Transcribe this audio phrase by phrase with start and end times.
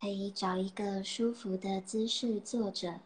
[0.00, 3.00] 可以找一个舒服的姿势坐着。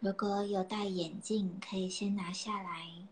[0.00, 3.06] 如果有戴眼镜，可以先拿下来。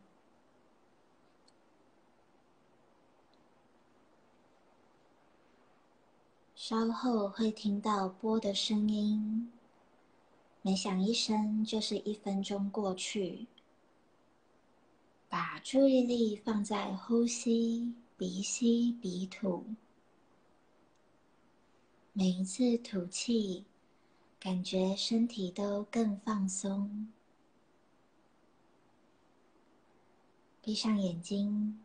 [6.56, 9.52] 稍后会听到波的声音，
[10.60, 13.46] 每响一声就是一分钟过去。
[15.28, 19.64] 把注意力放在呼吸，鼻吸鼻吐。
[22.14, 23.64] 每一次吐气，
[24.38, 27.10] 感觉身体都更放松。
[30.60, 31.80] 闭上眼睛。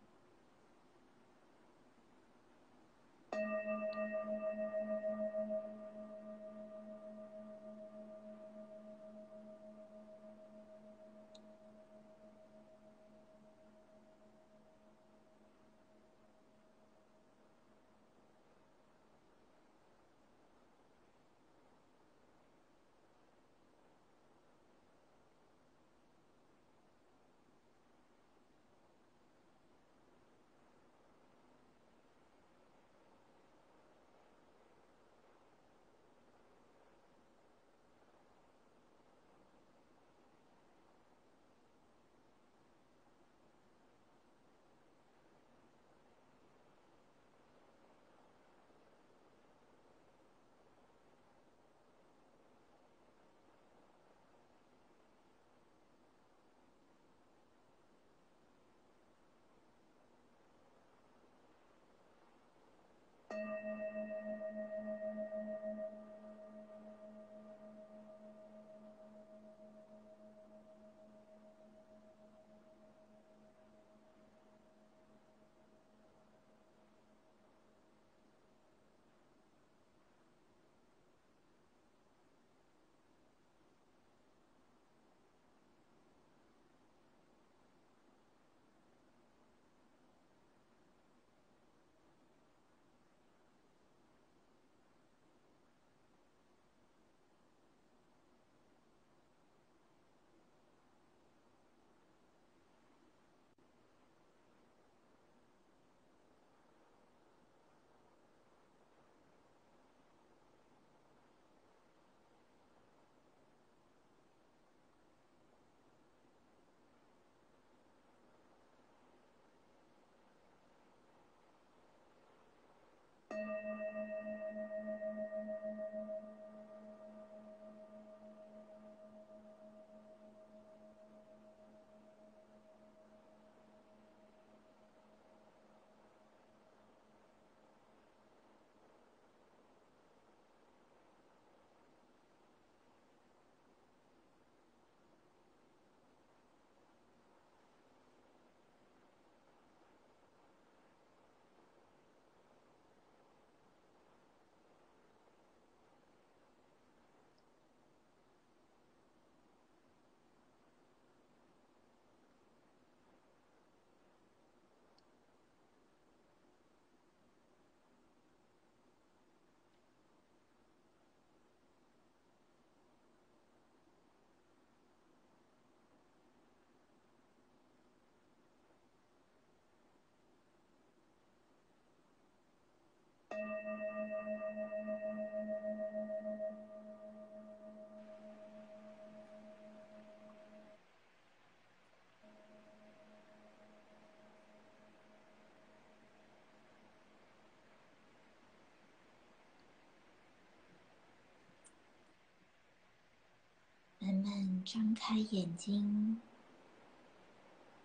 [204.27, 206.21] 慢慢张开眼睛，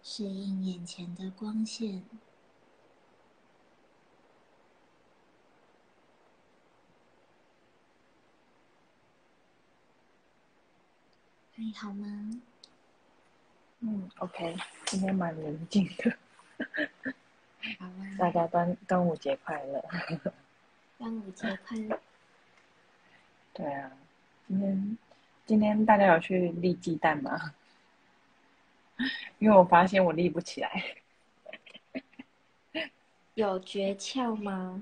[0.03, 2.03] 适应眼前的光线。
[11.55, 12.43] 还好吗？
[13.79, 14.57] 嗯，OK，
[14.87, 16.19] 今天蛮宁静的。
[17.79, 18.17] 好啊。
[18.19, 19.81] 大家端端午节快乐！
[20.99, 22.01] 端午节快乐！
[23.55, 23.93] 对啊，
[24.49, 24.99] 今天
[25.53, 27.53] 今天大家有去立鸡蛋吗？
[29.39, 30.83] 因为我发现我立不起来。
[33.35, 34.81] 有诀窍吗？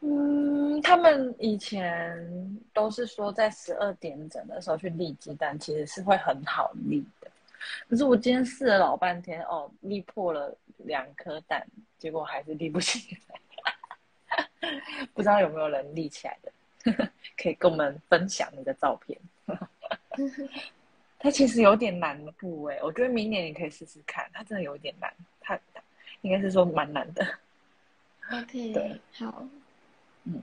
[0.00, 7.30] 嗯，他们以前都是说在十二点整的时候去立鸡蛋，其实是会很好立的。
[7.88, 11.64] 可是我今天试了老半天，哦，立破了两颗蛋，
[11.98, 14.50] 结果还是立不起来。
[15.14, 16.52] 不知道有没有人立起来的，
[17.40, 19.16] 可以跟我们分享你的照片。
[21.18, 25.58] 它其实有点难的部位，我觉得明年你可以试试看，它真的有点难，它
[26.20, 27.26] 应该是说蛮难的。
[28.30, 29.44] OK，对，好，
[30.24, 30.40] 嗯，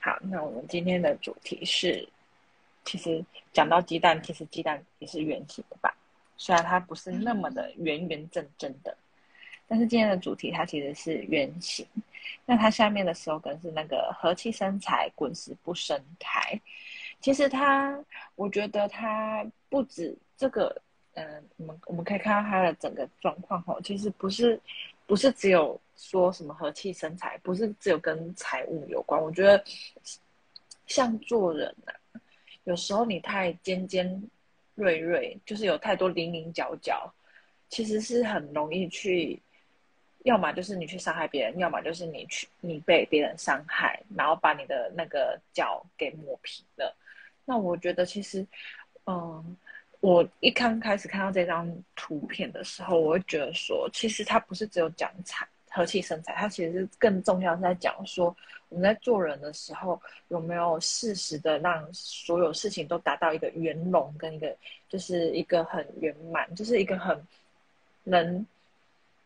[0.00, 2.06] 好，那我们今天的主题是，
[2.84, 5.96] 其实讲到鸡蛋，其实鸡蛋也是圆形的吧？
[6.36, 8.96] 虽然它不是那么的圆圆正正的，
[9.68, 11.86] 但是今天的主题它其实是圆形。
[12.44, 16.60] 那它下面的 slogan 是那个和气生财，滚石不生苔。
[17.22, 17.98] 其实他，
[18.34, 20.76] 我觉得他不止这个，
[21.14, 24.60] 嗯，我们我们可以看到他的整个状况哈，其实不是，
[25.06, 29.22] 不是只有说什么和气生财，不是只有跟财务有关。
[29.22, 29.62] 我觉得
[30.88, 32.20] 像做人呐，
[32.64, 34.20] 有时候你太尖尖
[34.74, 37.08] 锐锐，就是有太多棱棱角角，
[37.68, 39.40] 其实是很容易去，
[40.24, 46.96] 要么就是你去伤害别人，要么就是你去你被别人伤害，然后把你的那个角给磨平了。
[47.44, 48.46] 那我觉得其实，
[49.06, 49.56] 嗯，
[50.00, 58.34] 我一刚开始看到这张图片的时候，我会觉得说，其实它不是只有讲财和气生财，它其实更重要是在讲说，
[58.68, 64.56] 我们在做人的时候有没有适时的让所有事情都达到一个圆融跟一个
[64.88, 67.20] 就是一个很圆满，就是一个很
[68.04, 68.46] 能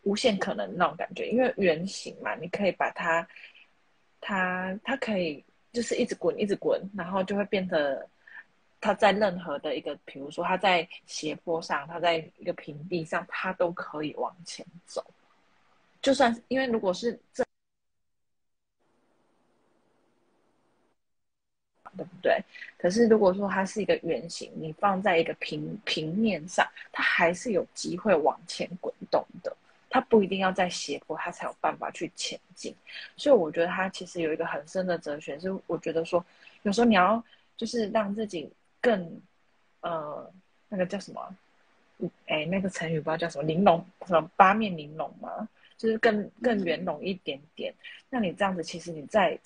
[0.02, 1.28] 无限可能那种感觉。
[1.28, 3.28] 因为圆形嘛，你可以把它，
[4.20, 5.44] 它它可以。
[5.76, 8.08] 就是一直滚，一直滚，然后就会变得，
[8.80, 15.04] 它在任何的一个，比如说它在斜坡上，它在一个平地上，它都可以往前走。
[16.00, 17.44] 就算因为如果是这，
[21.94, 22.42] 对不对？
[22.78, 29.54] 可是如果说它是一个圆形，你放在一个平平面上，它还是有机会往前滚动的。
[29.96, 32.74] 它不一定要在斜坡，它才有办法去前进。
[33.16, 36.22] 所以我觉得它其实有一个很深的哲学，是我觉得说，
[36.64, 37.24] 有时候你要
[37.56, 39.18] 就是让自己更，
[39.80, 40.30] 呃，
[40.68, 41.36] 那个叫什么？
[42.26, 45.48] 哎，那个成语不知道叫什么，玲珑什么八面玲珑嘛，
[45.78, 47.72] 就是更更圆融一点点。
[48.10, 49.38] 那你这样子，其实你在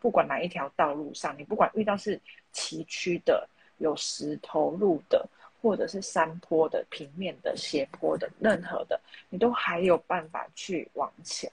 [0.00, 2.20] 不管哪一条道路上，你不管遇到是
[2.52, 5.24] 崎岖的、有石头路的。
[5.62, 11.50] 或者是山坡的、平面的、斜坡的，任何的，你都还有办法去往前。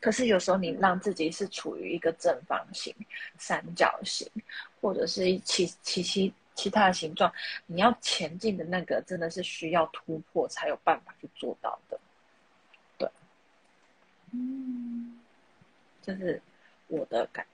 [0.00, 2.94] 可是有时候你让自己是处于一个正方形、
[3.36, 4.30] 三角形，
[4.80, 7.32] 或者是其其其其他的形状，
[7.66, 11.98] 你要前进的那个，真的是需要突破才有办法去做到的。
[12.96, 13.08] 对，
[14.32, 15.18] 嗯，
[16.02, 16.40] 这是
[16.86, 17.44] 我的感。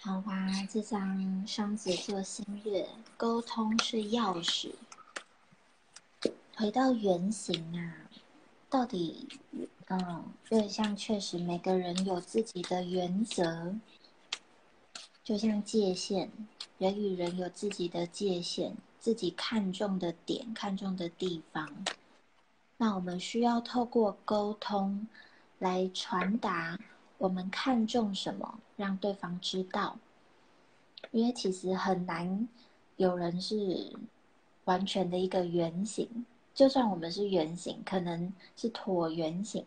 [0.00, 0.32] 好吧，
[0.70, 4.70] 这张双子座星月，沟通是钥匙。
[6.54, 8.08] 回到原型啊，
[8.70, 9.26] 到底，
[9.88, 13.74] 嗯，月相确实每个人有自己的原则，
[15.24, 16.30] 就像界限，
[16.78, 21.84] 人与人有自己的界限，自己看重的点、看重的地方。
[22.76, 25.08] 那我们需要透过沟通
[25.58, 26.78] 来传达。
[27.18, 29.98] 我们看重什么，让对方知道。
[31.10, 32.48] 因为其实很难
[32.96, 33.92] 有人是
[34.64, 39.64] 完全的一个圆形，就算我们是圆形，可能是椭圆形，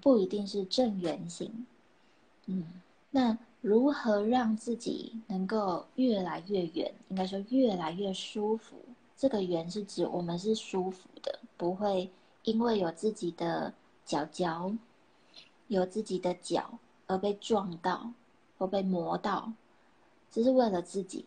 [0.00, 1.66] 不一定是正圆形。
[2.46, 2.64] 嗯，
[3.10, 6.92] 那如何让自己能够越来越圆？
[7.08, 8.76] 应该说越来越舒服。
[9.16, 12.08] 这个圆是指我们是舒服的，不会
[12.44, 13.74] 因为有自己的
[14.06, 14.72] 角角。
[15.70, 18.10] 有自己的脚而被撞到
[18.58, 19.52] 或被磨到，
[20.32, 21.26] 只是为了自己。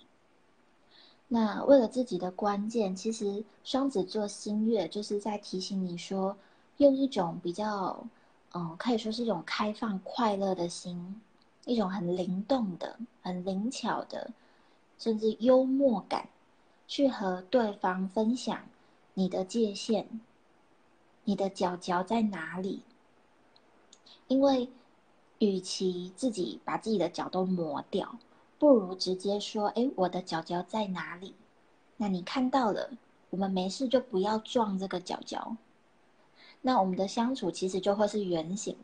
[1.30, 6.36] 那为了自己的关键，其实双子座新月就是在提醒你说，
[6.78, 8.06] 用一种比较，
[8.54, 11.22] 嗯，可以说是一种开放快乐的心，
[11.64, 14.30] 一种很灵动的、很灵巧的，
[15.00, 16.28] 甚至幽默感，
[16.86, 18.60] 去和对方分享
[19.14, 20.20] 你的界限，
[21.24, 22.82] 你的脚脚在哪里。
[24.28, 24.70] 因为，
[25.40, 28.18] 与其自己把自己的脚都磨掉，
[28.58, 31.36] 不如直接说：“哎，我的脚脚在哪里？”
[31.98, 32.90] 那你看到了，
[33.30, 35.58] 我们没事就不要撞这个脚脚。
[36.62, 38.78] 那我们的相处其实就会是圆形，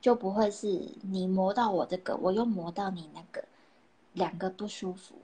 [0.00, 3.44] 就不会是你磨到我这个，我又磨到你那个，
[4.14, 5.14] 两个不舒服，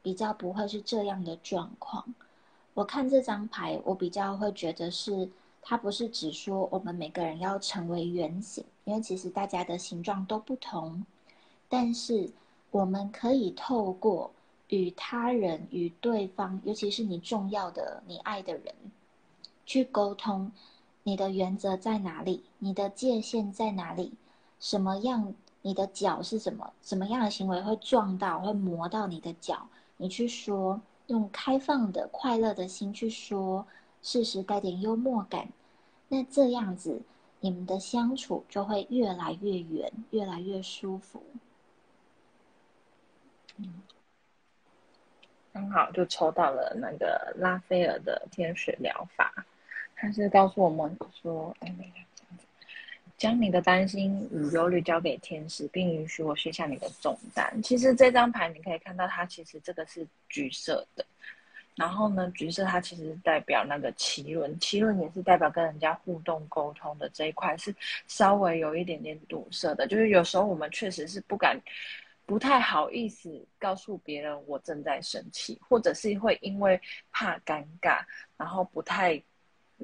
[0.00, 2.14] 比较不会是这样的状况。
[2.72, 5.28] 我看这张牌，我比较会觉得是。
[5.62, 11.06] 它不是只说我们每个人要成为圆形，因为其实大家的形状都不同。
[11.68, 12.28] 但是
[12.70, 14.30] 我们可以透过
[14.68, 18.74] 与他人、与对方，尤其是你重要的、你爱的人，
[19.64, 20.50] 去沟通，
[21.04, 22.42] 你的原则在哪里？
[22.58, 24.12] 你的界限在哪里？
[24.58, 25.32] 什么样？
[25.62, 26.72] 你的脚是什么？
[26.82, 29.68] 什么样的行为会撞到、会磨到你的脚？
[29.96, 33.64] 你去说，用开放的、快乐的心去说，
[34.02, 35.48] 事实带点幽默感，
[36.08, 37.00] 那这样子，
[37.40, 41.22] 你们的相处就会越来越远，越来越舒服。
[43.56, 43.82] 嗯，
[45.52, 49.32] 刚好就抽到了那个拉斐尔的天使疗法。
[49.94, 51.72] 他是告诉我们说：“哎，
[52.16, 52.44] 这样子
[53.16, 61.06] 将你的担心与忧虑交给天使，并允许我卸下你的重担。”其实这张牌你可以看到，它其实这个是橘色的。
[61.76, 67.74] 然后呢，橘色它其实代表那个奇轮，奇轮也是代表跟人家互动沟通的这一块，是
[68.06, 69.86] 稍微有一点点堵塞的。
[69.86, 71.60] 就是有时候我们确实是不敢、
[72.26, 78.00] 不太好意思告诉别人我正在生气，或者是会因为怕尴尬，
[78.36, 79.22] 然后不太。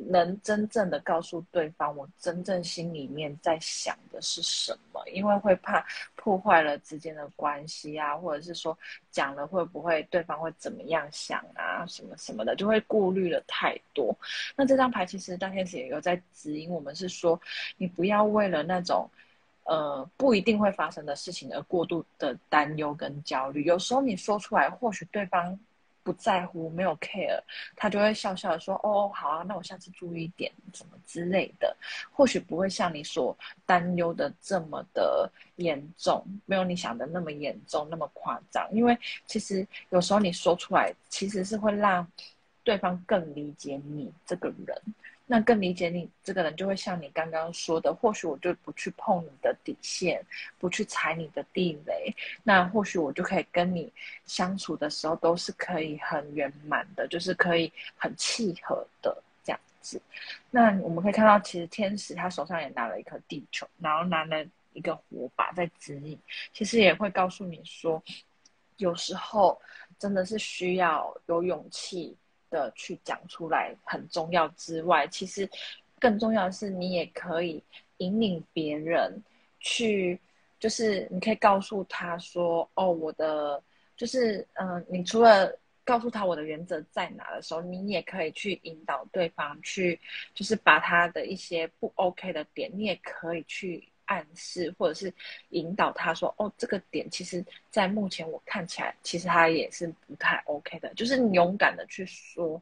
[0.06, 8.76] 能真正的告诉对方我真正心里面在想的是什么，因为会怕破坏了之间的关系啊，或者是说
[9.10, 14.16] 讲了会不会对方会怎么样想啊，什么什么的，就会顾虑了太多。
[14.56, 17.40] 那这张牌其实大天使也有在指引我们，是说
[17.76, 19.08] 你不要为了那种
[19.64, 23.64] 呃不一定会发生的事情而过度的担忧跟焦虑。
[23.64, 25.58] 有时候你说出来，或许对方。
[26.08, 27.38] 不在乎，没有 care，
[27.76, 31.76] 他就会笑笑的说：“哦，好啊，那我下次注意一点，什么之类的。
[32.10, 33.36] 或许不会像你所
[33.66, 38.66] 担忧的这么的严重，没有你想的那么严重，那么夸张。
[38.72, 42.10] 因为其实有时候你说出来，其实是会让
[42.64, 44.82] 对方更理解你这个人。”
[45.30, 50.24] 那更理解你这个人，就会像你刚刚说的，或许我就不去碰你的底线，
[50.58, 53.92] 不去踩你的地雷，那或许我就可以跟你
[54.24, 60.00] 相处的时候都是可以很圆满的，就是可以很契合的这样子。
[60.50, 64.42] 那我们可以看到，其实天使他手上也拿了一颗地球，然后拿了
[64.72, 66.18] 一个火把在指引，
[66.54, 68.02] 其实也会告诉你说，
[68.78, 69.60] 有时候
[69.98, 72.16] 真的是需要有勇气。
[72.50, 75.48] 的去讲出来很重要之外，其实
[75.98, 77.62] 更重要的是，你也可以
[77.98, 79.22] 引领别人
[79.60, 80.18] 去，
[80.58, 83.62] 就是你可以告诉他说：“哦，我的
[83.96, 85.52] 就是嗯，你除了
[85.84, 89.98] 告诉他我的原则在哪的时候，你也可以去引导对方去，
[90.34, 95.12] 就是把他的一些不 OK 的点，你也可以去。”暗示或者是
[95.50, 100.92] 引导他说：“哦，这个点其实，在目前我看起来，其实他也是不太 OK 的。
[100.94, 102.60] 就是你勇敢的去说，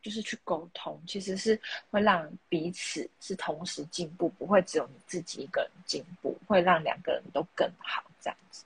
[0.00, 8.04] 就是去沟通，其实是会让彼此是同时进步，不会只有你自己一个人进步，会让两个人都更好。
[8.20, 8.64] 这样子。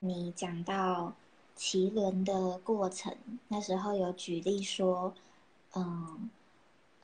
[0.00, 1.14] 你讲到
[1.54, 3.16] 奇轮的过程，
[3.48, 5.14] 那时候有举例说，
[5.74, 6.30] 嗯。”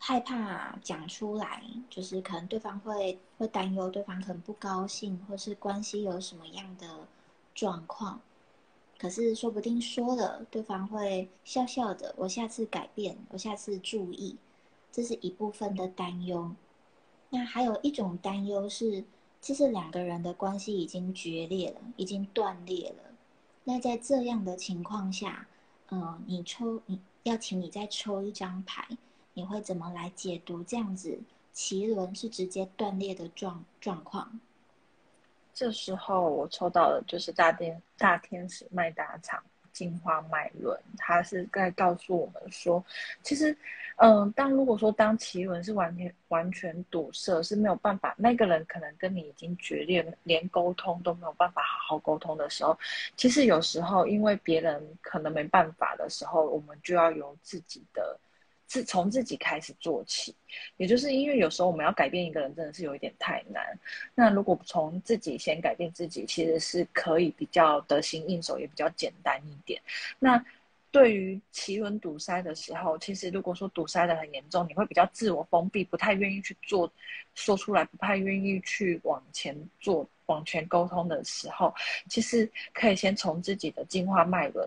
[0.05, 7.07] 害怕讲出来，就是可能对方会会担忧，对方可能不高兴，或是关系有什么样的
[7.55, 8.21] 状况。
[8.99, 12.13] 可是说不定说了，对方会笑笑的。
[12.19, 14.37] 我下次改变，我下次注意，
[14.91, 16.51] 这是一部分的担忧。
[17.31, 19.05] 那还有一种担忧是，
[19.41, 23.15] 其实两个人的关系已经决裂了，已经断裂了。
[23.63, 25.47] 那在这样的情况下，
[25.93, 28.99] 嗯，你抽，你要请你再抽一张牌。
[29.35, 31.19] 你会怎么来解读这样子？
[31.53, 34.41] 奇轮是直接断裂的状状况。
[35.53, 42.83] 这时候我抽到的就是大天大天使麦达场进化脉轮，它是在告诉我们说，
[43.23, 43.55] 其实，
[43.97, 52.79] 嗯，当如果说当奇轮是完全完全堵塞，是没有办法，那个人可能跟你已经决裂，连沟通都没有办法好好沟通的时候，
[53.15, 58.19] 其实有时候因为别人可能没办法的时候，我们就要由自己的。
[58.73, 60.35] 是从自己开始做起，
[60.79, 63.63] 也就是因为有时候我们要改变一个人，真的是有一点太难。
[64.15, 69.79] 那如果从自己先改变自己，其实是可以比较得心应手，也比较简单一点。
[70.19, 70.43] 那
[70.91, 76.91] 对于奇轮堵塞的时候，其实如果说堵塞的很严重，你会比较自我封闭，不太愿意去做，
[77.35, 81.75] 说出来不太愿意去往前做、往前沟通的时候，
[82.09, 84.67] 其实可以先从自己的进化脉轮。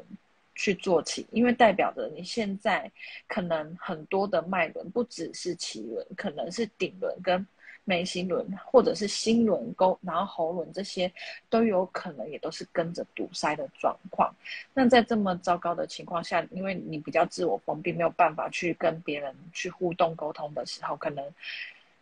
[0.55, 2.89] 去做起，因为代表着你现在
[3.27, 7.45] 可能很多的脉轮不只是脐轮，可能是顶轮跟
[7.83, 11.11] 眉心轮，或者是心轮沟，然后喉轮这些
[11.49, 14.33] 都有可能也都是跟着堵塞的状况。
[14.73, 21.23] 那在这么糟糕的情况下，因为你比较自我封闭，没有办法去跟别人去互动沟通的时候，可能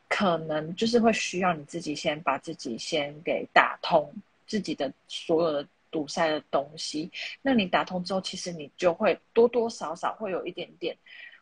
[0.08, 4.14] 可能就是会需要你自己先把自己先给打通
[4.46, 5.68] 自己的所有的。
[5.94, 7.12] 堵塞的东西，
[7.44, 10.98] 那你打通之后，其实你就会多多少少会有一点点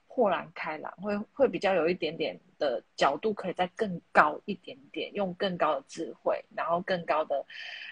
[0.06, 7.46] 豁然开朗，会会比较有一点点的角度，可以再更高一点点，用更高的智慧，然后更高的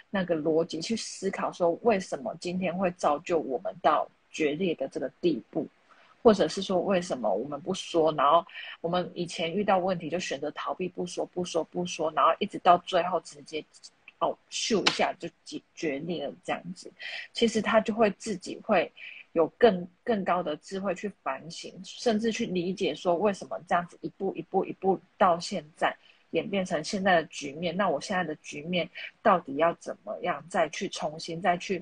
[0.09, 5.65] 那个逻辑去思考，说为什么今天会造就我们到决裂的这个地步，
[6.21, 8.45] 或者是说为什么我们不说，然后
[8.81, 13.63] 我们以前遇到问题就选择逃避，不说不说不说，然后一直到最后直接
[14.19, 16.91] 哦咻一下就决决裂了这样子，
[17.33, 18.91] 其实他就会自己会。
[19.33, 25.95] 有更更高的智慧去反省，甚至去理解说为什么这样子一步一步一步到现在
[26.31, 27.77] 演变成现在的局面。
[27.77, 28.89] 那我现在的局面
[29.21, 31.81] 到底要怎么样再去重新再去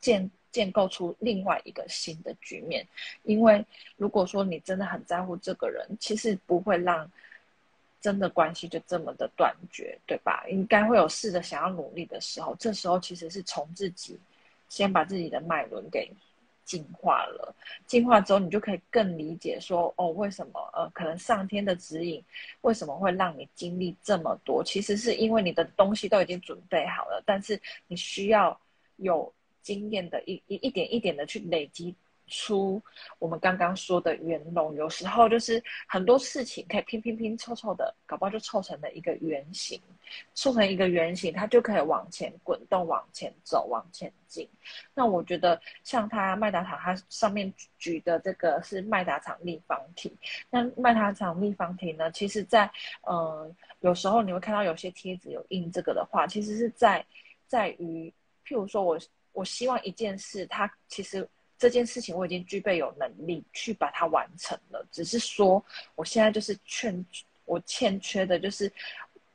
[0.00, 2.86] 建建构出另外一个新的局面？
[3.24, 3.66] 因为
[3.96, 7.10] 如果说你真的很在乎这个人，其实不会让
[8.02, 10.44] 真的关系就这么的断绝，对吧？
[10.50, 12.54] 应该会有试着想要努力的时候。
[12.58, 14.20] 这时候其实是从自己
[14.68, 16.12] 先把自己的脉轮给。
[16.64, 17.54] 进化了，
[17.86, 22.24] 进化之后，你就可以更理解说，哦，为什么呃，可能上天的指引
[22.60, 24.62] 为什么会让你经历这么多？
[24.64, 28.58] 其实是因为你的东西都已经准备好了，但是你需要
[28.96, 29.30] 有
[29.60, 31.94] 经验的一一一点一点的去累积。
[32.28, 32.82] 出
[33.18, 39.80] 我们刚刚说的圆龙，有时候就是很多事情可以拼拼拼凑凑的，搞不好就凑成了一个圆形，
[40.34, 44.48] 凑成一个圆形，它就可以往前滚动、往前走、往前进。
[44.94, 50.16] 那我觉得像它麦达场，它上面举的这个是麦达场立方体。
[50.48, 52.70] 那麦达场立方体呢，其实在
[53.06, 57.04] 嗯，有时候你会看到有些贴纸有印这个的话，其实是在
[57.46, 58.10] 在于，
[58.46, 58.98] 譬如说我
[59.32, 61.28] 我希望一件事，它其实。
[61.62, 65.64] 这件事情我已经具备有能力去把它完成了，只是说
[65.94, 67.06] 我现在就是欠
[67.44, 68.72] 我欠缺的就是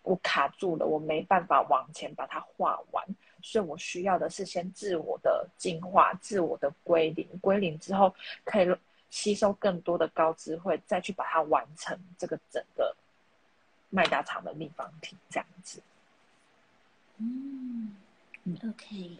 [0.01, 3.01] 我卡住了，我没办法往前把它画完，
[3.41, 8.75] 所以我需要的是先自我的进化、自我的归零，归零之后可以
[9.09, 12.93] 吸收更多的高智慧，再去把它完成这个整个
[13.89, 15.81] 麦达场的立方体这样子。
[17.19, 17.95] 嗯
[18.69, 19.17] ，OK。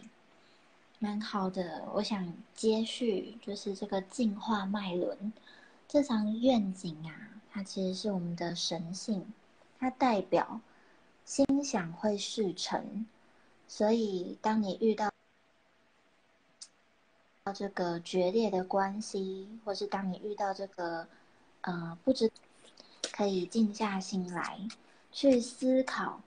[1.00, 5.32] 蛮好的，我想接续就是这个进化脉轮，
[5.86, 9.24] 这张愿景啊，它其实是我们的神性，
[9.78, 10.60] 它代表
[11.24, 13.06] 心想会事成，
[13.68, 15.08] 所以当你遇到
[17.44, 21.06] 到这个决裂的关系，或是当你遇到这个
[21.60, 22.28] 呃不知，
[23.12, 24.58] 可以静下心来
[25.12, 26.20] 去思考。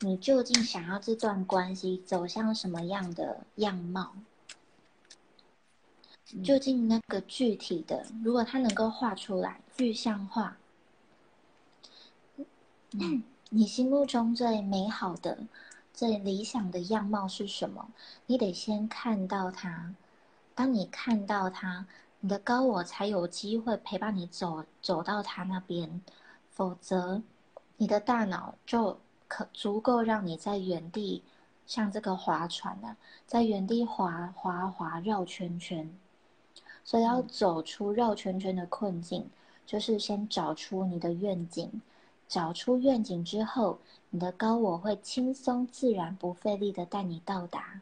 [0.00, 4.12] 你究竟想要这段关系走向什么样的样貌？
[6.44, 10.56] 究竟那个具体的，如果他能够画出来、具象化，
[13.50, 15.38] 你心目中最美好的、
[15.92, 17.90] 最理想的样貌是什么？
[18.26, 19.94] 你得先看到它。
[20.54, 21.86] 当你看到它，
[22.20, 26.00] 你的高我才有机会陪伴你走走到他那边，
[26.52, 27.20] 否则
[27.78, 29.00] 你的大脑就。
[29.28, 31.22] 可足够让你在原地，
[31.66, 35.88] 像这个划船啊，在原地划划划绕圈圈。
[36.82, 39.28] 所以要走出绕圈圈的困境，
[39.66, 41.80] 就是先找出你的愿景。
[42.26, 43.78] 找出愿景之后，
[44.10, 47.80] 你的高我会轻松自然、不费力的带你到达。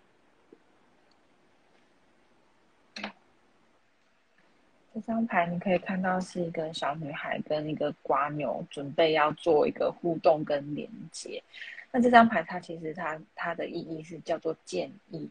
[4.96, 11.42] 这张牌你可以看到是一个小女孩跟一个瓜牛准备要做一个互动跟连接。
[11.92, 15.28] 那这张牌它其实它它的意义是叫做建议。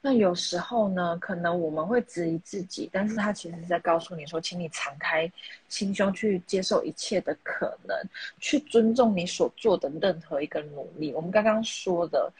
[0.00, 5.30] 那有时候呢，可能我们会质疑自己，但是它其实是在告诉你说，请你敞开
[5.68, 7.94] 心胸去接受一切的可能，
[8.40, 11.12] 去尊重你所做的任何一个努力。
[11.12, 12.32] 我们刚刚说的。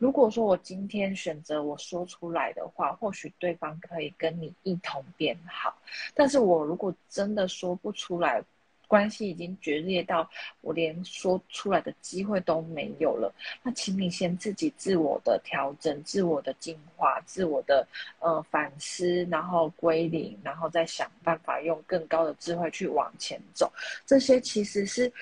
[0.00, 5.76] 如果说我今天选择我说出来的话，或许对方可以跟你一同变好。
[6.14, 8.42] 但是我如果真的说不出来，
[8.88, 10.26] 关系已经决裂到
[10.62, 13.30] 我连说出来的机会都没有了，
[13.62, 17.86] 那请你先自己自我的调整、自我的进化、自我的
[18.20, 23.70] 呃反思，然后归零，然后再想办法用更高的智慧去往前走。
[24.06, 25.12] 这些其实是。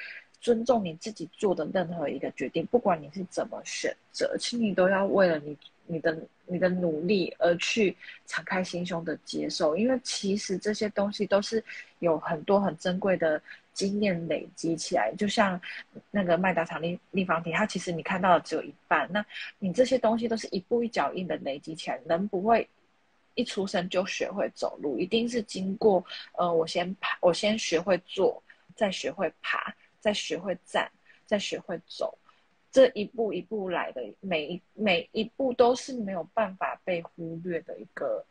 [0.40, 7.96] 尊重你自己做的任何一个决定，不管你是怎么选择，请你都要为了你、你的、你的努力而去
[8.26, 11.62] 敞开心胸的接受，因为其实这些东西都是
[11.98, 13.40] 有很多很珍贵的
[13.72, 15.12] 经验累积起来。
[15.18, 15.60] 就像
[16.10, 19.24] 那个麦达场立立方体，它其实你看到的只有一半，那
[19.58, 22.68] 你这些东西都是一步一脚印的累积起来，人不会
[23.34, 26.04] 一出生就学会走路，一定是经过
[26.36, 28.40] 呃，我先爬，我先学会坐，
[28.76, 29.74] 再学会爬。
[30.08, 30.90] 再学会站，
[31.26, 32.16] 再学会走，
[32.72, 38.24] 这一步一步来的，每一每一步都是没有办法被忽略的一个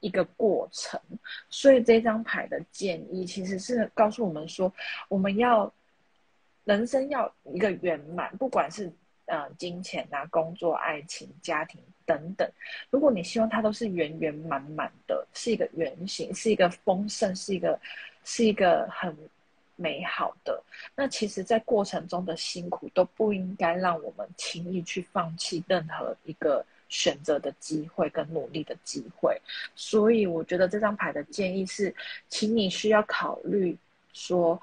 [0.00, 1.00] 一个过程。
[1.48, 4.72] 所以这张牌的建议其实是告诉我们说，
[5.06, 5.72] 我们要
[6.64, 8.92] 人生要一个圆满，不管是
[9.26, 12.50] 呃金钱啊、工作、爱情、家庭等等。
[12.90, 17.78] 如果你希望它都是圆圆满满的，是一个圆形，是一个丰盛，是一个
[18.24, 19.16] 是一个很。
[19.82, 20.62] 美好的，
[20.94, 29.36] 那其实，在过程中的辛苦都不应该让我们轻易去放弃任何一个选择的机会跟努力的机会。
[29.74, 31.92] 所以，我觉得这张牌的建议是，
[32.28, 33.76] 请你需要考虑
[34.12, 34.60] 说，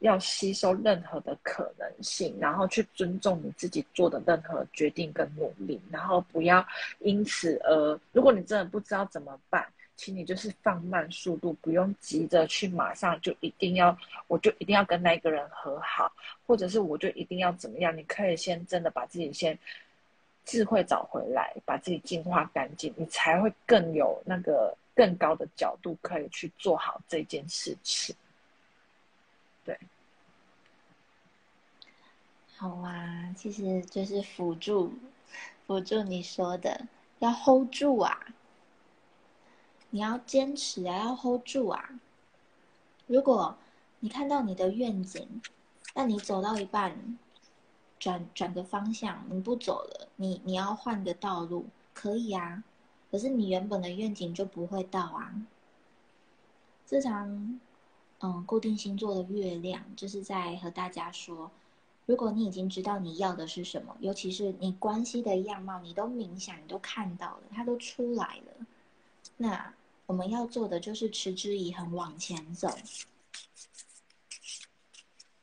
[0.00, 6.62] 要吸收任何的可能性，然后去尊重你自己做的任何决定跟努力，然后不要
[6.98, 9.66] 因此而，如果你真的不知道怎么办。
[10.00, 13.94] 请你就是放慢速度，不用急着去马上就一定要，
[14.28, 16.10] 我就一定要跟那个人和好，
[16.46, 17.94] 或者是我就一定要怎么样？
[17.94, 19.58] 你可以先真的把自己先
[20.46, 28.16] 智慧找回来，把自己净化干净，你才会更有那个更高的角度可以去做好这件事情。
[29.66, 29.78] 对，
[32.56, 34.94] 好啊，其实就是辅助
[35.66, 36.86] 辅助你说的，
[37.18, 38.18] 要 hold 住啊。
[39.92, 42.00] 你要坚持啊，要 hold 住啊！
[43.08, 43.56] 如果
[43.98, 45.42] 你看到你的愿景，
[45.96, 47.18] 那你走到一半，
[47.98, 52.62] 转转个方向，你不走了，你你要换个道路，可以啊。
[53.10, 55.34] 可是你原本的愿景就不会到啊。
[56.86, 57.58] 这场
[58.20, 61.50] 嗯固定星座的月亮，就是在和大家说，
[62.06, 68.66] 如果你已经知道你要的是什么，尤其是你关系的样貌，你都冥想，你都看到了，它都出来了，
[69.36, 69.74] 那。
[70.10, 72.68] 我们要做的就是持之以恒往前走。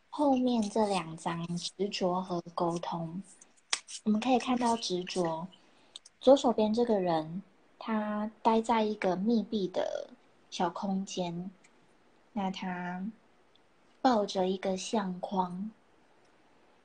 [0.10, 3.23] 后面这两张执着和沟通，
[4.03, 5.47] 我们可以看到执着。
[6.19, 7.41] 左手边这个人，
[7.80, 10.10] 他待在一个密闭的
[10.49, 11.49] 小空间，
[12.34, 13.10] 那他
[14.01, 15.71] 抱着一个相框，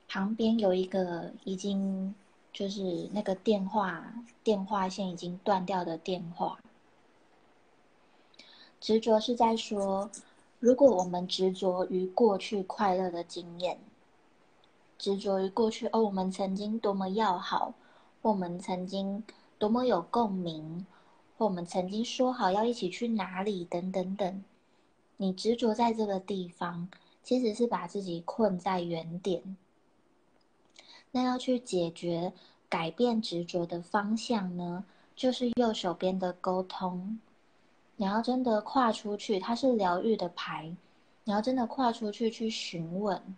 [0.07, 2.15] 旁边有一个已经
[2.53, 6.57] 就是那个电话电话线已经断掉的电话。
[8.83, 10.11] 执着是在说，
[10.59, 13.79] 如果我们执着于过去快乐的经验，
[14.97, 17.73] 执着于过去哦，我们曾经多么要好，
[18.21, 19.23] 我们曾经
[19.57, 20.85] 多么有共鸣，
[21.37, 24.43] 我们曾经说好要一起去哪里，等等等，
[25.15, 26.89] 你执着在这个地方，
[27.23, 29.55] 其实是把自己困在原点。
[31.11, 32.33] 那要去解决、
[32.67, 34.83] 改变执着的方向呢，
[35.15, 37.17] 就是右手边的沟通。
[37.95, 40.75] 你要真的跨出去，它是疗愈的牌。
[41.25, 43.35] 你要真的跨出去去询问。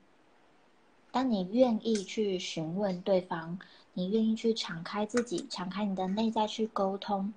[1.11, 3.59] 当你愿意去询问对方，
[3.93, 7.33] 你愿意去敞开自己，敞开你的内在去沟通，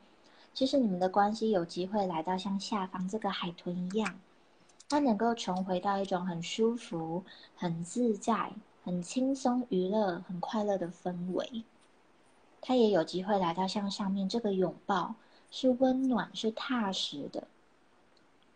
[0.54, 4.18] 其实你们的关系有机会来到像下方这个海豚一样，
[4.88, 8.52] 它能够重回到一种很舒服、很自在、
[8.84, 11.62] 很轻松、娱乐、很快乐的氛围。
[12.60, 15.14] 它也有机会来到像上面这个拥抱。
[15.50, 17.46] 是温暖，是踏实的。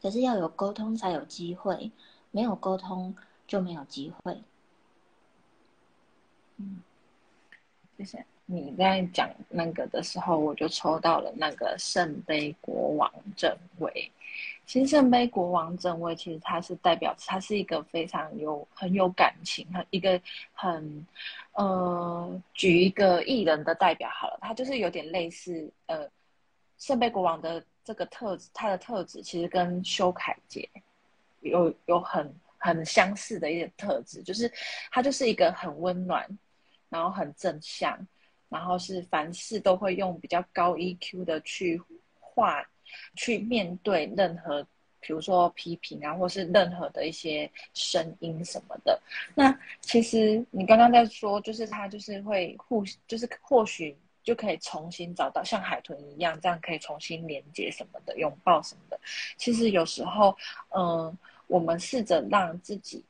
[0.00, 1.90] 可是要有沟通才有机会，
[2.33, 3.14] 没有沟通
[3.46, 4.37] 就没有机会。
[6.57, 6.83] 嗯，
[7.96, 14.11] 谢谢你在讲那个的时候，我就抽到了那个圣杯国王正位。
[14.66, 20.20] 其实圣杯国王正位，其实它是代表，它是一个非常有很有感情，很一个
[20.52, 21.07] 很
[21.52, 26.11] 呃，举一个艺人的代表好了，他就是有点类似呃。
[26.83, 30.68] 圣杯国王的这个特质，他的特质其实跟修凯杰
[31.38, 34.51] 有有很很相似的一点特质，就是
[34.90, 36.27] 他就是一个很温暖，
[36.88, 37.97] 然后很正向，
[38.49, 41.81] 然后是凡事都会用比较高 EQ 的去
[42.18, 42.68] 化，
[43.14, 44.61] 去面对任何，
[44.99, 49.01] 比如说批评啊，或是任何的一些声音什么的。
[49.37, 53.97] 那其实你刚刚在说，就是他就是会互，就是或许。
[54.23, 58.99] 就可以重新找到像海豚一样，这样可以重新连接什么的，拥抱什么的。
[59.37, 60.37] 其实有时候，
[60.71, 63.05] 嗯，我们试着让自己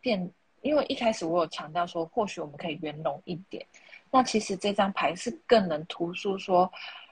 [0.00, 0.30] 变，
[0.62, 3.66] 因为一开始我有强调说，或许我们可以圆融一点。
[4.10, 6.70] 那其实这张牌是更能突出说，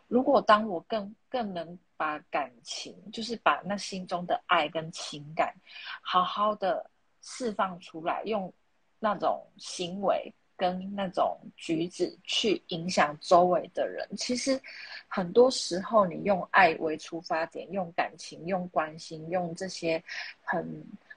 [0.09, 5.55] 如果当我更更能把感情，就是把那心中的爱跟情感，
[6.01, 6.91] 好好的
[7.23, 8.53] 释放出来，用
[8.99, 10.33] 那种行为。
[10.57, 14.61] 跟那种举止去影响周围的人，其实
[15.07, 20.03] 很多时候你用爱为出发点，用感情、用关心、用这些
[20.43, 20.67] 很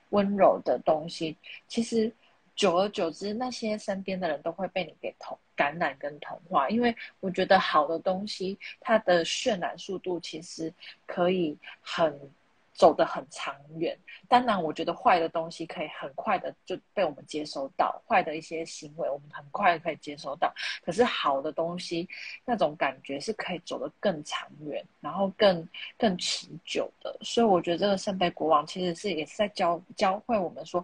[0.09, 1.35] 温柔的东西，
[1.67, 2.11] 其实
[2.55, 6.69] 久而久之，那些身边的人都会被你给同感染跟同化。
[6.69, 10.73] 因为我觉得好的东西，它的渲染速度其实
[11.05, 12.31] 可以很。
[12.79, 20.49] 走得很长远，当然，我觉得坏的东西可以很快的就被我们接收到，坏的一些行为我们很快可以接收到。
[20.81, 22.07] 可是好的东西，
[22.45, 27.17] 那种感觉是可以走得更长远，然后更更持久的。
[27.21, 30.81] 所以我觉得这个圣杯国王其实是也是在教教会我们说，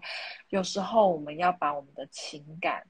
[0.49, 2.85] 有时候我们要把我们的情感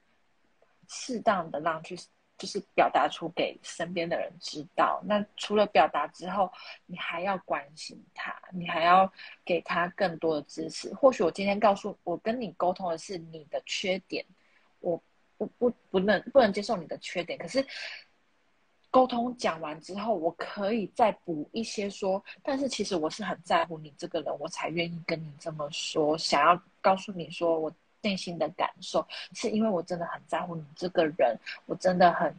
[0.87, 1.95] 适当的让去。
[2.37, 5.01] 就是表达出给身边的人知道。
[5.05, 6.51] 那除了表达之后，
[6.85, 9.11] 你还要关心他，你还要
[9.45, 10.93] 给他更多的支持。
[10.93, 14.25] 或许我今天告诉我跟你沟通的是你的缺点，
[14.79, 15.01] 我
[15.37, 17.39] 不不不能不能接受你的缺点。
[17.39, 17.65] 可是
[18.91, 27.71] 沟通讲完之后，我可以再补一些说，但是其实我是很在乎你这个人，我才愿意跟你这么说，想要告诉你说我。
[28.05, 32.31] 内心的感受，是因为我真的很在乎你这个人，我真的很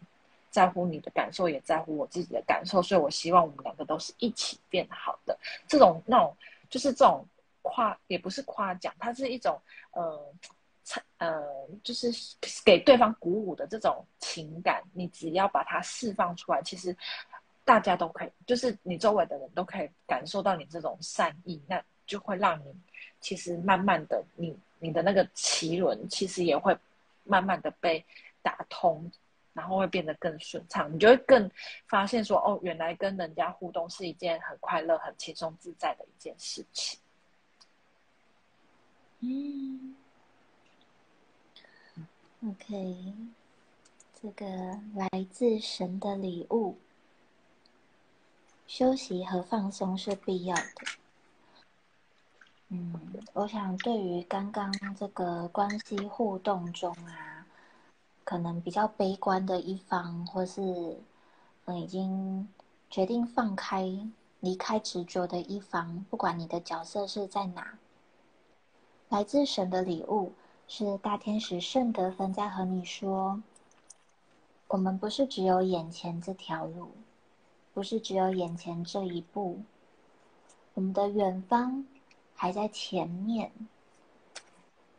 [0.49, 5.37] 在乎你的感受，也在乎我自己的感受，所以我希望我们两个都是一起变好的。
[5.67, 6.37] 这种那种
[6.71, 7.27] 就是这种
[7.63, 10.33] 夸，也不是夸奖，它是一种呃，
[11.19, 11.43] 呃，
[11.83, 12.13] 就是
[12.65, 14.81] 给对方鼓舞的这种情感。
[14.93, 16.97] 你只要把它释放出来，其实
[17.65, 22.65] 大家都可以，就是你周围的人都可以感受到你这种善意，那就会让你
[23.21, 24.57] 其实慢慢的你。
[24.79, 26.77] 你的那个脐轮其实也会
[27.25, 28.05] 慢慢的被
[28.43, 29.11] 打通，
[29.55, 30.93] 然后会变得更顺畅。
[30.93, 31.51] 你就会更
[31.87, 37.01] 发现说，哦，原来跟人家互动是一件很快乐、很轻松自在的一件事情。
[39.21, 39.97] 嗯
[42.47, 43.15] ，OK，
[44.21, 44.47] 这个
[44.95, 46.77] 来自神的礼物，
[48.67, 51.06] 休息和放松是必要的。
[52.69, 52.93] 嗯，
[53.33, 57.47] 我想对于刚刚这个关系互动中啊，
[58.25, 60.99] 可能比较悲观的一方，或是
[61.67, 62.49] 嗯已经
[62.91, 63.89] 决定放开、
[64.41, 67.79] 离开执着的一方，不管你的角色是在哪，
[69.09, 70.33] 来自神的礼物
[70.67, 73.41] 是大天使圣德芬在和你说：
[74.67, 76.91] 我们不是只有眼前这条路，
[77.73, 79.61] 不是只有眼前这一步，
[80.75, 81.87] 我们的远方。
[82.37, 83.51] 还在前面，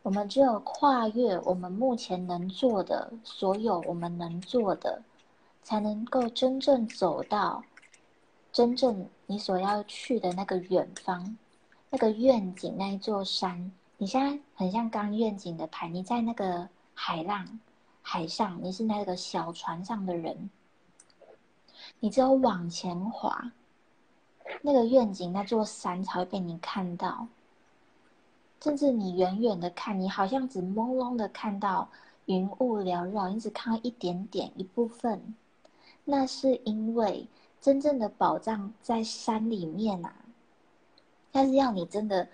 [0.02, 5.02] 我们只有跨越我们目前能做的所有，我们能做的，
[5.62, 7.62] 才能够真正走到
[8.50, 11.38] 真正你所要去的那个远方，
[11.90, 13.70] 那个愿景那一座山。
[13.96, 17.60] 你现在很像刚愿景的牌，你在那个海浪
[18.02, 20.50] 海上，你是那个小船上的人，
[22.00, 23.52] 你只有往前滑。
[24.62, 27.26] 那个愿景，那座山才会被你看到。
[28.60, 31.88] 甚至你远远的看，你好像只朦胧的看到
[32.26, 35.34] 云雾缭绕，你只看到一点点一部分。
[36.04, 37.26] 那是因为
[37.60, 40.12] 真正的宝藏在山里面啊。
[41.30, 42.26] 但是要你真的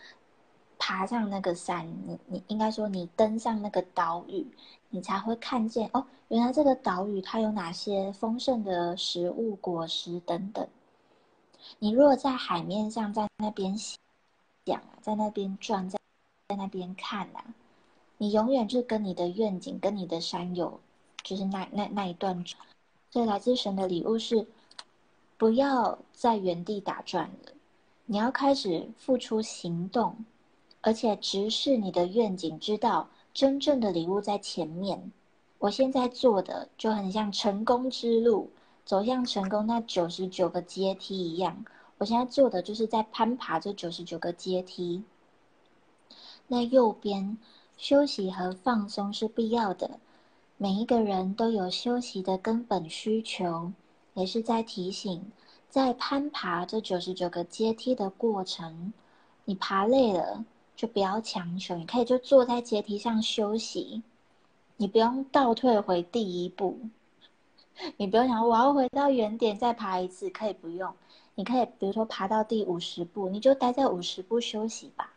[0.78, 4.46] 爬上那个山，你你应该说你登上那个岛屿，
[4.88, 10.66] 你才会看见哦，原来这个岛屿它有哪些丰盛的食物、果实等等。
[11.78, 13.98] 你如果在海面上，在那边想
[14.66, 15.98] 啊，在那边转，在
[16.48, 17.40] 在那边看呐，
[18.18, 20.80] 你永远就跟你的愿景、跟你的山友，
[21.22, 22.44] 就是那那那一段。
[23.10, 24.46] 所以来自神的礼物是，
[25.36, 27.52] 不要在原地打转了，
[28.06, 30.16] 你要开始付出行动，
[30.80, 35.12] 而且直视你的愿景，知道真正的礼物在前面。
[35.58, 38.50] 我现在做的就很像成功之路。
[38.84, 41.64] 走向成功那九十九个阶梯一样，
[41.98, 45.02] 我现在做的就是在攀爬这九十九个阶梯。
[46.48, 47.38] 那右边
[47.78, 49.98] 休息和放松是必要的，
[50.58, 53.72] 每一个人都有休息的根本需求，
[54.12, 55.32] 也是在提醒，
[55.70, 58.92] 在攀爬这九十九个阶梯的过程，
[59.46, 60.44] 你爬累了
[60.76, 64.02] 就不要强求，你可以就坐在阶梯上休息，
[64.76, 66.78] 你不用倒退回第一步。
[67.96, 70.94] 你不用想，我要回到原点再爬一次，可以不用。
[71.34, 75.12] 你可以比如说爬到第五十步，你就待在五十步休息吧。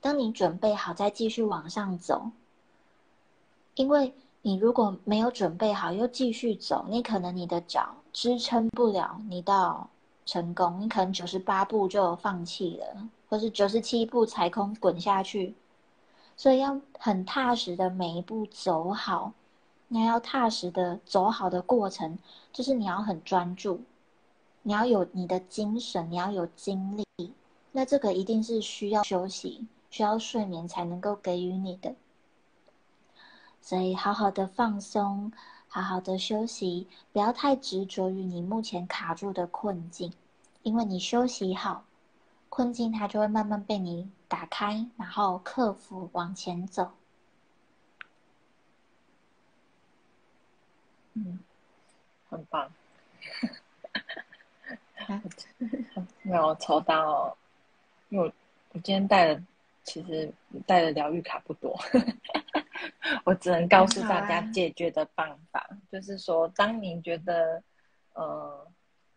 [0.00, 2.30] 当你准备好再继续往上走，
[3.74, 9.90] 因为你如果没有准备好又继续走，你可能你的脚支撑不了你到
[10.24, 15.54] 成功，你可能九十八步就放弃了，或是九十七步踩空滚下去。
[16.36, 19.32] 所以要很踏实的每一步走好。
[19.88, 22.18] 你要踏实的走好的过程，
[22.52, 23.82] 就是你要很专注，
[24.62, 27.06] 你要有你的精神，你要有精力。
[27.70, 31.94] 那这个一定是需要休息、需要睡眠才能够给予你的。
[33.60, 35.30] 所以好好的放松，
[35.68, 40.12] 好好的休息，不要太执着于你目前卡住的困境，
[40.62, 41.84] 因为你休息好，
[42.48, 46.90] 困境它就会慢慢被你打开，然后克服往前走。
[51.16, 51.38] 嗯，
[52.28, 52.70] 很棒。
[56.22, 57.36] 没有抽到，
[58.10, 58.32] 因为我
[58.72, 59.42] 我今天带的
[59.82, 60.30] 其实
[60.66, 61.78] 带的疗愈卡不多，
[63.24, 67.62] 我只能告诉大家解决的办法，就是说，当你觉得
[68.14, 68.66] 呃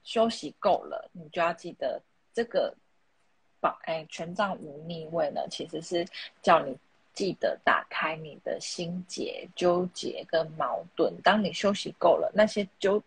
[0.03, 2.01] 休息够了，你就要记得
[2.33, 2.73] 这个
[3.59, 6.05] 保哎权杖五逆位呢，其实是
[6.41, 6.77] 叫你
[7.13, 11.13] 记得打开你的心结、纠结跟矛盾。
[11.21, 13.03] 当你休息够了，那些纠。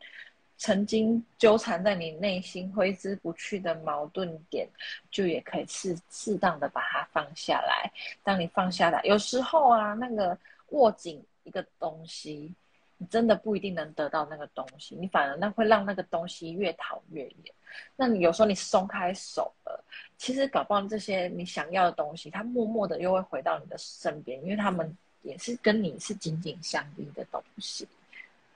[0.58, 4.68] 曾经纠缠在你内心挥之不去的矛盾点，
[5.10, 7.90] 就也可以适适当的把它放下来。
[8.22, 12.54] 当你放下来，有时候啊，那个握紧一个东西，
[12.96, 17.54] 你真的不一定能得到那个东西，你反而那会让那个东西越逃越远。
[17.96, 19.84] 那你有时候你松开手了，
[20.22, 27.88] 其实搞不好这些你想要的东西，它默默的又会回到你的身边，因为他们也是跟你是紧紧相依的东西。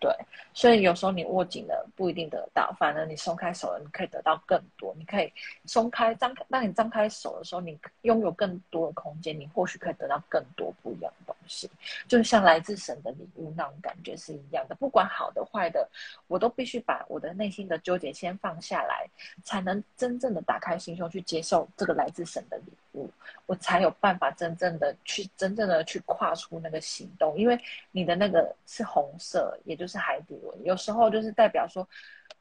[0.06, 0.14] 对，
[0.54, 4.94] 所以有时候你握紧了不一定得到，反而你松开手了，你可以得到更多。
[4.96, 5.32] 你可以
[5.64, 11.68] 松开、张开，当你张开手的时候，你拥有更多的空间，你或许可以得到更多不一样的东西，
[12.06, 14.76] 就像来自神的礼物那种感觉是一样的。
[14.76, 15.88] 不管好的坏的，
[16.28, 19.10] 我都必须把我的内心的纠结先放下来，
[19.42, 23.10] 才能真正的打开心胸去接受这个来自神的礼物，
[23.46, 27.36] 我才有办法真正的去真正的去跨出那个行动。
[27.36, 27.58] 因为
[27.90, 29.84] 你的那个是红色，也就。
[29.86, 31.86] 是海底轮，有时候就是代表说，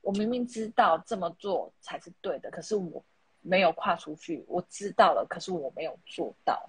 [0.02, 3.04] 我明明知道这么做才是对的，可是我
[3.42, 4.44] 没有跨出去。
[4.48, 6.68] 我知道了，可是我没有做到，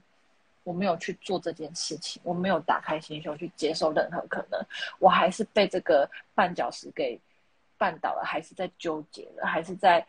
[0.62, 4.60] 我没有去做这件事情，我没有打开心胸去接受任何可能，
[4.98, 7.18] 我还是被这个绊脚石给
[7.78, 10.06] 绊倒了，还是在纠结了，还是在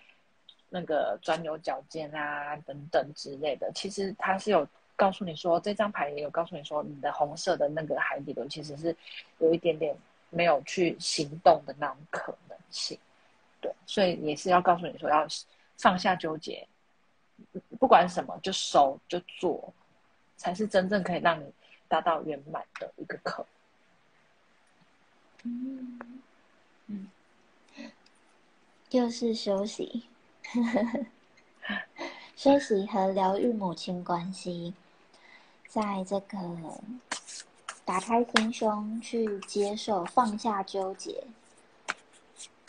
[0.69, 3.71] 那个钻牛角尖啊等等之类的。
[3.73, 8.95] 其实他是有告诉你说，这张牌也有告诉你说，你的红色的那个海底轮其实是
[9.39, 9.95] 有一点点。
[10.29, 12.99] 没有去行动的那种可能性，
[13.61, 15.25] 对，所以也是要告诉你说，要
[15.77, 16.67] 放下纠结，
[17.79, 19.73] 不管什么就收就做，
[20.35, 21.45] 才是真正可以让你
[21.87, 23.45] 达到圆满的一个课。
[25.43, 25.99] 嗯
[26.87, 27.07] 嗯，
[28.89, 30.03] 又是休息，
[32.35, 34.73] 休息和疗愈母亲关系，
[35.67, 36.37] 在这个。
[37.87, 41.23] 打开心胸，去接受，放下纠结。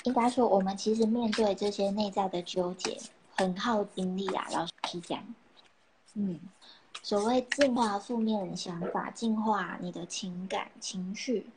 [0.04, 2.96] 应该说，我们其实面对这些内在的纠结，
[3.35, 4.46] 很耗精力啊。
[4.52, 5.20] 老实讲，
[6.14, 6.38] 嗯，
[7.02, 11.48] 所谓净化负面想法，净化你的情感情绪，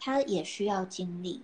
[0.00, 1.40] 它也需要精力。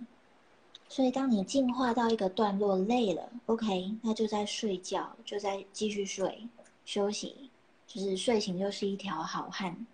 [0.89, 6.49] 所以，当你净化到一个段落，累了，OK，那就在睡觉，就在继续睡，
[6.83, 7.49] 休息，
[7.87, 9.87] 就是睡醒就是一条好汉。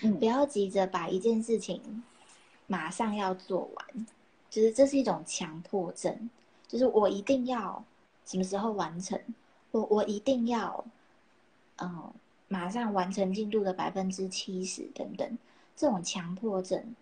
[0.00, 2.02] 不要急着把一件事情
[2.66, 4.06] 马上要做完，
[4.50, 6.30] 就是这是一种强迫症，
[6.66, 7.84] 就是我一定要
[8.24, 9.20] 什么时候完成，
[9.70, 10.84] 我我一定要，
[11.76, 12.12] 嗯，
[12.48, 15.38] 马上完成进度的百分之七十等等，
[15.76, 16.94] 这种强迫症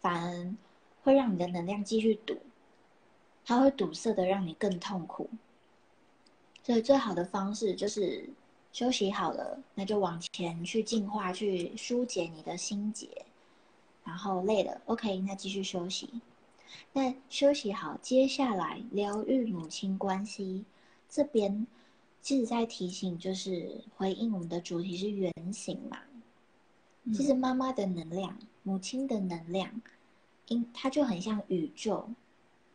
[0.00, 0.54] 反而
[1.02, 2.36] 会让你的能量继续堵，
[3.44, 5.28] 它会堵塞的让你更痛苦，
[6.62, 8.28] 所以最好的方式就是。
[8.78, 13.08] 休息好了，那就往前去进化，去疏解你的心结。
[14.04, 16.08] 然后累了，OK，那继续休息。
[16.92, 20.64] 那休息好，接下来疗愈母亲关系
[21.08, 21.66] 这边，
[22.22, 25.98] 其实在提醒，就是回应我们的主题是原型嘛。
[27.12, 29.82] 其实妈妈的能量，母亲的能量，
[30.46, 32.08] 因它就很像宇宙，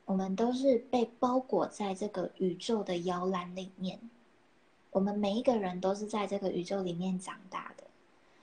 [0.04, 3.98] 我们都是被包裹在这个宇宙的摇篮里面。
[4.94, 7.84] 我们每一个人都是在这个宇宙里面长大的，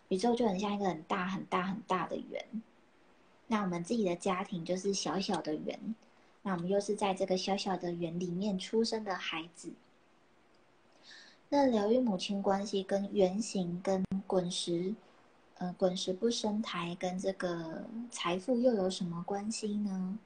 [0.08, 2.44] 宇宙就很像一个很大很大很大的圆。
[3.46, 5.94] 那我们自己的家庭就是小小的圆，
[6.42, 9.72] 那我们又是在这个小小的圆里面出生的孩子。
[11.48, 14.94] 那疗愈母亲关系跟圆形、跟滚石，
[15.58, 20.18] 呃，滚石不生台跟这个财富又有什么关系呢？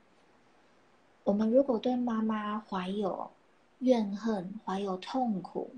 [1.22, 3.30] 我们如果对妈妈怀有
[3.78, 5.70] 怨恨、怀有痛苦，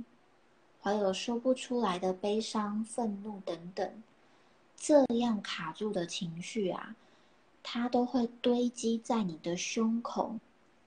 [0.86, 4.02] 还有说不出来的悲伤、愤怒等等，
[4.76, 6.94] 这样卡住的情绪啊，
[7.60, 10.38] 它都会堆积在你的胸口，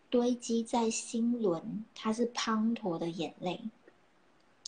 [0.10, 3.60] 堆积在心轮，它是滂沱的眼泪。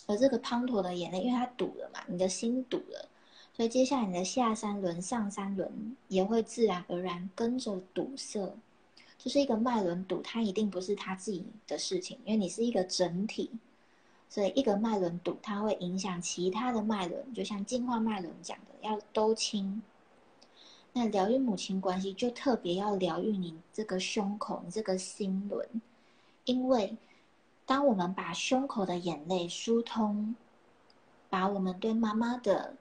[0.06, 3.08] 而这个滂沱的眼泪，因为它堵了嘛，你的心堵了，
[3.54, 8.54] 所以接下来你的下三轮、上三轮也会自然而然跟着堵塞，
[9.16, 13.50] 就是一个脉轮堵，它一定不是他自己的事情，因为你是一个整体，
[14.32, 19.82] 所以一个脉轮堵，它会影响其他的脉轮，就像进化脉轮讲的，要都清。
[20.94, 25.68] 那疗愈母亲关系，就特别要疗愈你这个胸口、你这个心轮，
[26.46, 26.96] 因为
[27.66, 30.34] 当我们把胸口的眼泪疏通，
[31.28, 32.74] 把我们对妈妈的，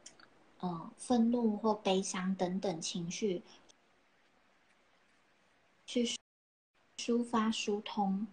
[0.62, 3.44] 嗯，愤怒或悲伤等等情绪，
[5.86, 6.16] 去
[6.96, 8.26] 抒发疏通，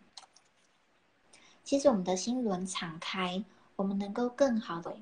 [1.69, 3.45] 其实我们的心轮敞开，
[3.77, 4.97] 我们能够更好的。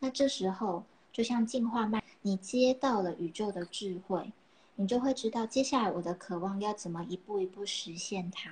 [0.00, 2.02] 那这时候，就像进化脉。
[2.22, 4.32] 你接到了宇宙的智慧，
[4.74, 8.50] 你就会知道接下来我的渴望要怎么一步一步实现它，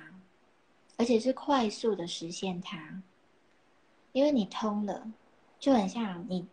[0.95, 3.03] 而且是快速的实现它。
[4.13, 5.05] 因为你通了，
[5.59, 6.47] 就很像你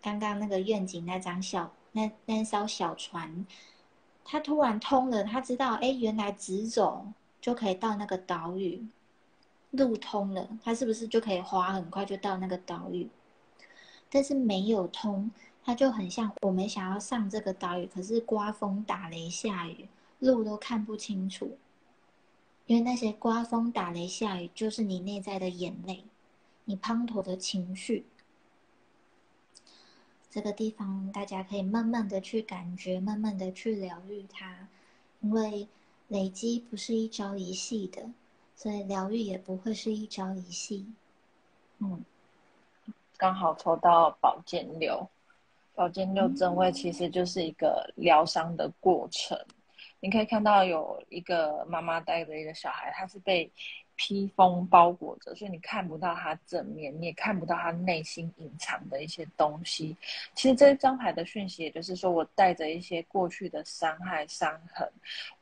[0.00, 3.44] 刚刚那个愿景那张小那那艘小船，
[4.24, 7.06] 它突然通了，它知道哎，原来直走
[7.42, 8.82] 就可以到那个岛屿，
[9.76, 13.08] 路通了，它是不是就可以滑很快就到那个岛屿？
[14.10, 15.30] 但是没有通。
[15.66, 21.56] 它就很像我们想要上这个岛屿，可是刮风打雷下雨，路都看不清楚。
[22.66, 26.04] 因为那些刮风打雷下雨，就是你内在的眼泪，
[26.66, 28.04] 你滂沱的情绪。
[30.28, 34.68] 这个地方大家可以慢慢的去感觉，慢慢的去疗愈它，
[35.22, 35.66] 因为
[36.08, 38.10] 累积不是一朝一夕的，
[38.54, 40.86] 所以疗愈也不会是一朝一夕。
[41.78, 42.04] 嗯，
[43.16, 45.08] 刚好抽到宝剑六。
[45.74, 49.38] 宝剑六正位其实就是一个疗伤的过程，
[50.00, 53.50] 你可以看到有一个妈妈带着一个小孩，他是被。
[53.96, 59.96] 披风包裹着，所以你看不到他正面，你也看不到他内心隐藏的一些东西。
[60.34, 64.90] 其实这一张牌的讯息，也就是说，我带着一些过去的伤害、伤痕，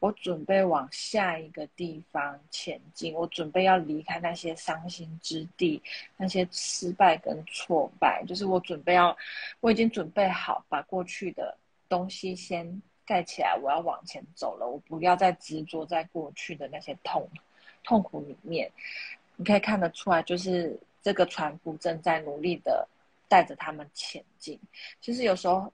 [0.00, 3.14] 我准备往下一个地方前进。
[3.14, 5.82] 我准备要离开那些伤心之地，
[6.16, 9.16] 那些失败跟挫败，就是我准备要，
[9.60, 11.56] 我已经准备好把过去的
[11.88, 14.66] 东西先盖起来，我要往前走了。
[14.66, 17.28] 我不要再执着在过去的那些痛。
[17.82, 18.70] 痛苦里面，
[19.36, 22.86] 你可以看得出来，就是这个船夫正在努力的
[23.28, 24.58] 带着他们前进。
[25.00, 25.72] 其实有时候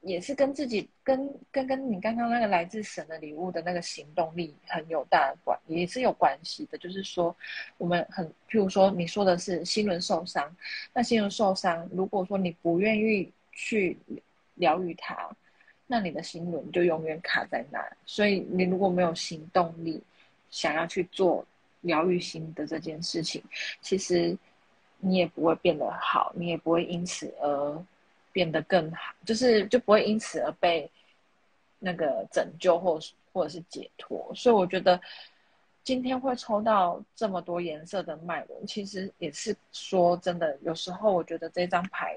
[0.00, 6.76] 也是跟自己、跟跟跟你刚刚那个来自神的礼物的那个行动力很有大的关，也是有关系的。
[6.76, 7.34] 就是说，
[7.78, 10.54] 我们很，譬如说你说的是心轮受伤，
[10.92, 13.96] 那心轮受伤，如果说你不愿意去
[14.56, 15.30] 疗愈它，
[15.86, 17.80] 那你的心轮就永远卡在那。
[18.04, 20.02] 所以你如果没有行动力，
[20.54, 21.44] 想要去做
[21.80, 23.42] 疗愈心的这件事情，
[23.80, 24.38] 其实
[24.98, 27.84] 你也不会变得好，你也不会因此而
[28.32, 30.88] 变得更好，就是就不会因此而被
[31.80, 33.00] 那个拯救或
[33.32, 34.30] 或者是解脱。
[34.32, 35.00] 所以我觉得
[35.82, 42.16] 今天会抽到这么多颜色的脉轮，其实也是说真的，有时候我觉得这张牌。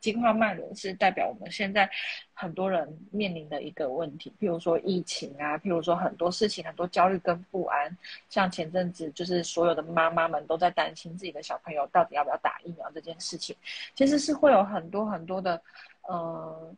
[0.00, 1.88] 进化脉轮是代表我们现在
[2.32, 7.96] 很多人面临的一个问题，譬如说疫情啊，譬如说很多事情，很多焦虑跟不安。
[8.28, 13.54] 像前阵子，就是所有的妈妈们都在担心自己的小朋友到底要不要打疫苗这件事情，
[13.94, 15.60] 其实是会有很多很多的
[16.08, 16.74] 呃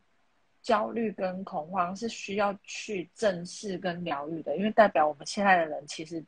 [0.60, 6.22] 焦虑跟恐慌，是需要去正视跟疗愈的，因为代表我们现在的人其实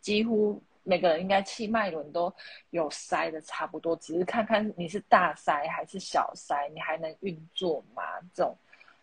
[0.00, 0.62] 几乎。
[0.84, 2.32] 每个人应该气脉轮都
[2.70, 8.02] 有塞的差不多，只是看看你是大塞还是小塞，你还能运作吗？
[8.32, 8.56] 这种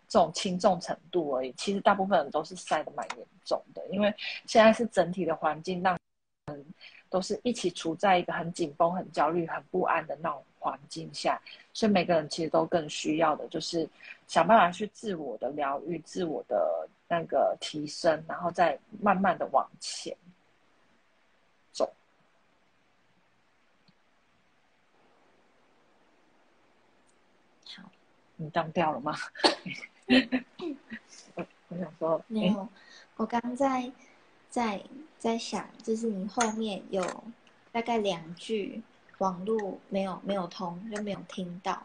[0.08, 1.52] 这种轻重程度而已。
[1.54, 4.14] 其实大部分人都是塞的蛮严重的，因为
[4.46, 5.98] 现在是整体的环境让
[7.10, 11.42] 都是一起处在一个很紧绷、很焦虑、很不安的那种环境下，
[11.74, 13.90] 所以每个人其实都更需要的就是
[14.28, 20.16] 想办法去自我的疗愈、自我的那个提升，然后再慢慢的往前。
[28.42, 29.16] 你当掉了吗？
[31.70, 32.68] 我想说没有，
[33.16, 33.92] 我刚在
[34.50, 34.84] 在
[35.20, 37.24] 在想，就是你后面有
[37.72, 38.82] 大概两句
[39.20, 41.84] 网络没有没有通，就没有听到。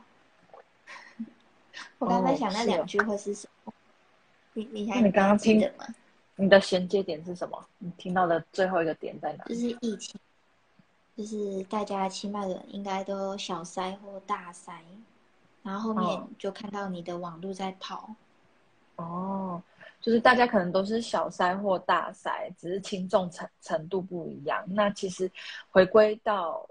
[1.98, 3.72] 我刚在想那两句会是什么？
[4.54, 5.86] 你你还你刚刚听的吗？
[6.36, 7.62] 你的衔接点是什么？
[7.78, 9.44] 你听到的最后一个点在哪？
[9.44, 10.18] 就是疫情，
[11.14, 14.72] 就是大家清迈的应该都小塞或大塞。
[15.67, 18.09] 然后后面就看到你的网络在跑，
[18.95, 19.61] 哦，
[20.01, 24.64] 就是大家可能都是小塞或大塞，只是轻重程程度不一样。
[24.69, 25.29] 那其实
[25.73, 26.64] 回归到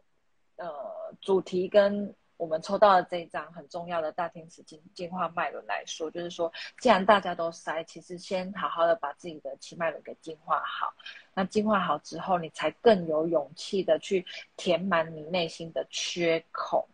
[0.56, 0.74] 呃
[1.20, 10.94] 主题跟我们抽到的这一张很重要的大天使进进化脉轮来说，就是说，既然大家都塞，其实先好好的把自己的气脉轮给净化好。
[11.34, 14.26] 那净化好之后，你才更有勇气的去
[14.56, 16.88] 填满你内心的缺口。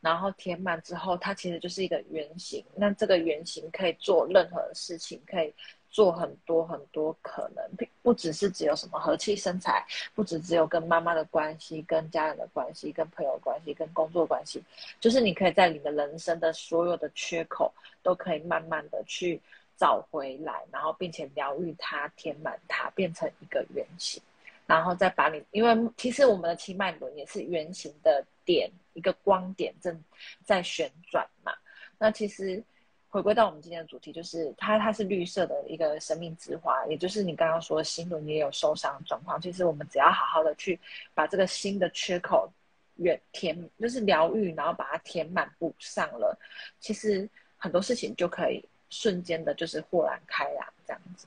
[0.00, 2.64] 然后填满之后，它其实就是一个圆形。
[2.74, 5.52] 那这个圆形可以做任何事情，可以。
[5.90, 7.64] 做很多很多可能，
[8.02, 9.82] 不只是只有什么和气生财，
[10.14, 14.62] 不只只有跟妈妈的关系、跟家人的关系、跟朋友关系、跟工作关系，
[15.00, 17.72] 就是你可以在你的人生的所有的缺口，
[18.02, 19.40] 都可以慢慢的去
[19.78, 24.22] 找回来，然后并且疗愈它、填满它，变成一个圆形，
[24.66, 30.04] 然后再把你，因为其实我们的七脉轮也是圆形的点，一个光点正
[30.44, 31.52] 在旋转嘛，
[31.98, 32.62] 那其实。
[33.10, 39.40] 回归到我们今天的主题，就是它它是绿色的一个生命之花，也就是你刚刚说心轮也有受伤状况。
[39.40, 40.78] 其实我们只要好好的去
[41.14, 42.52] 把这个心的缺口
[42.96, 46.38] 圆填，就是疗愈，然后把它填满补上了，
[46.80, 47.26] 其实
[47.56, 51.26] 很多事情就可以瞬间的，就是豁然开朗这样子。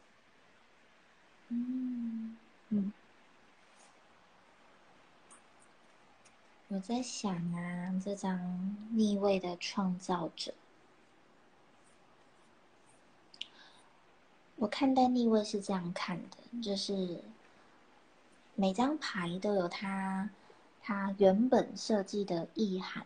[1.47, 2.37] 嗯
[2.69, 2.93] 嗯，
[6.73, 10.53] 我在想啊，这张逆位的创造者。
[14.55, 17.19] 我看待逆位是这样看的，就是
[18.55, 20.29] 每张牌都有它
[20.81, 23.05] 它原本设计的意涵。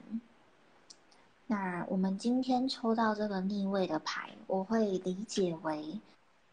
[1.47, 5.99] 那我们今天抽到这个逆位的牌，我会理解为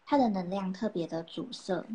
[0.03, 1.85] 它的能量特别的阻塞，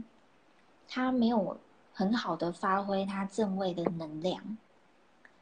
[0.86, 1.58] 它没有
[1.92, 4.56] 很好的发挥它正位的能量。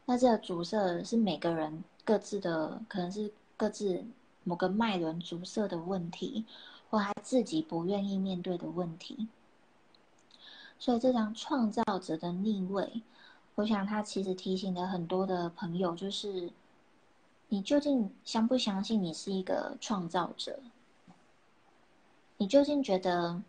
[0.07, 4.03] 那这个阻塞是每个人各自的，可能是各自
[4.43, 6.45] 某个脉轮阻塞的问题。
[6.89, 9.27] 或他自己不愿意面对的问题，
[10.79, 13.03] 所以这张创造者的逆位，
[13.57, 16.49] 我想他其实提醒了很多的朋友，就是
[17.49, 20.61] 你究竟相不相信你是一个创造者？
[22.37, 23.43] 你究竟觉得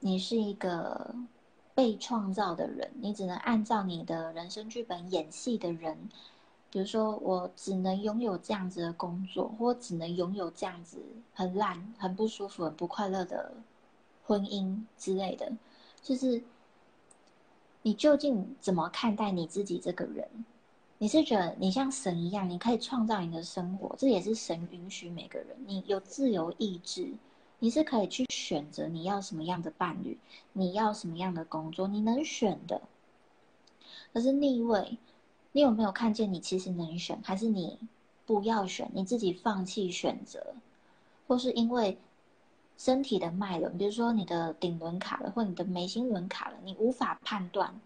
[0.00, 1.14] 你是一个
[1.74, 2.90] 被创造的人？
[3.00, 6.08] 你只能按照你的人生剧本演戏的人？
[6.70, 10.98] 比如说，我只能拥有这样子的工作，或只能拥有这样子
[11.32, 13.52] 很烂、很不舒服、很不快乐的
[14.24, 15.52] 婚姻之类的。
[16.02, 16.42] 就是
[17.82, 20.28] 你究竟怎么看待你自己这个人？
[20.98, 27.12] 你是觉得你像神一样，你可以创造你的生活，这也是神允许每个人，你有自由意志，
[27.64, 30.18] 你是可以去选择你要什么样的伴侣，
[30.52, 32.82] 你要什么样的工作，你能选的。
[34.12, 34.98] 可是逆位。
[35.52, 37.78] 你有没有看见你其实能选，还是你
[38.26, 40.54] 不要选，你自己放弃选择，
[41.26, 41.96] 或是因为
[42.76, 47.80] 身体的脉轮，比如说你的顶轮卡了，或你的眉心轮卡了，你无法判断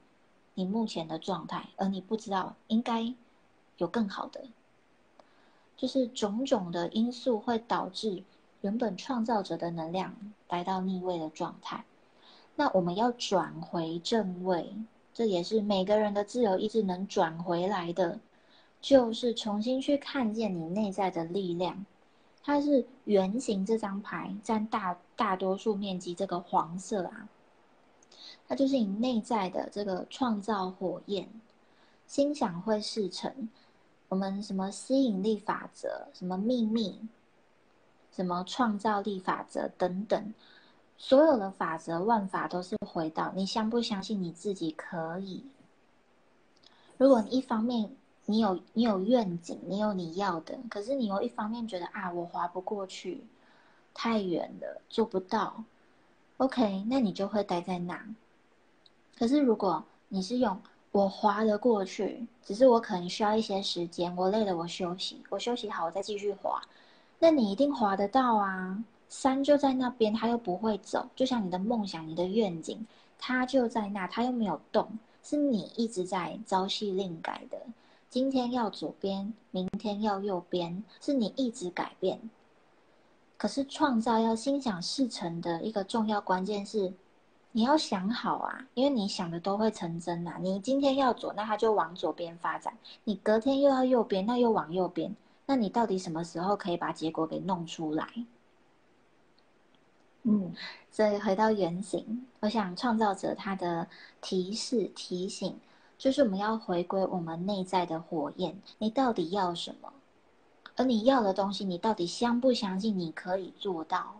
[0.55, 3.15] 你目前的状态，而你不知道应该
[3.77, 4.45] 有更好的，
[5.77, 8.25] 就是种种的因素会导致
[8.61, 10.15] 原本创造者的能量
[10.49, 11.85] 来到逆位的状态，
[12.57, 14.75] 那我们要转回正位。
[15.15, 18.21] 这也是每个人的自由意志能转回来的，
[18.81, 21.85] 就是重新去看见你内在的力量。
[22.43, 27.29] 它是圆形这张牌占大大多数面积，这个黄色啊，
[28.47, 31.29] 它就是你内在的这个创造火焰，
[32.07, 33.49] 心想会事成。
[34.09, 36.99] 我们什么吸引力法则，什么秘密，
[38.19, 40.35] 什么创造力法则等等。
[40.97, 45.45] 所有的法则、万法都是回到你相不相信你自己可以。
[46.97, 47.89] 如果你一方面
[48.27, 53.25] 你有你有愿景，你有你要的，可是你又一方面觉得啊，我划不过去，
[53.95, 55.63] 太远了，做不到。
[56.39, 58.05] OK，那你就会待在那。
[59.17, 60.61] 可是如果你是用
[60.91, 66.61] 我划得过去，只是我可能需要一些时间，我累了我休息，我休息好我再继续划，
[67.19, 68.85] 那你一定划得到啊。
[69.09, 72.87] 山就在那边，他又不会走，就像你的梦想、你的愿景，
[73.19, 74.87] 他就在那，他又没有动，
[75.23, 77.59] 是你一直在朝夕令改的。
[78.11, 82.21] 今天要左边，明天要右边，是你一直改变。
[83.39, 86.93] 可是创造要心想事成的一个重要关键是，
[87.53, 90.37] 你要想好啊，因为你想的都会成真呐。
[90.39, 95.17] 你今天要左，那他就往左边发展；你隔天又要右边，那又往右边。
[95.51, 98.07] 那你到底什么时候可以把结果给弄出来？
[100.25, 100.53] 嗯，
[100.91, 103.89] 所以回到原型，我想创造者他的
[104.21, 105.59] 提示提醒，
[105.97, 108.61] 就是我们要回归我们内在的火焰。
[108.77, 109.91] 你到底要什么？
[110.77, 114.17] 而你要的东西，你到底相不相信你可以做到？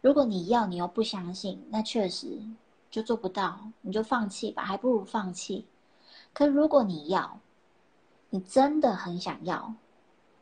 [0.00, 2.40] 如果你要，你又不相信，那确实
[2.90, 5.66] 就做不到，你就放弃吧，还不如放弃。
[6.32, 7.38] 可如果你要，
[8.30, 9.72] 你真的很想要，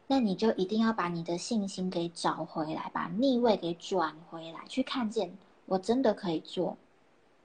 [0.06, 5.36] 那你就一定要把你的信心给找回来，把逆位给转回来，去看见
[5.66, 6.76] 我真的可以做，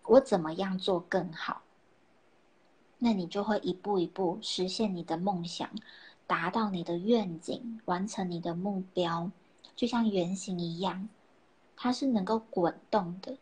[0.04, 1.62] 我怎么样做更好。
[2.98, 5.70] 那你就会一步一步实现你的梦想，
[6.28, 9.32] 达到你的愿景，完成你的目标。
[9.74, 11.08] 就像圆形一样，
[11.78, 13.38] 它是能够滚动的，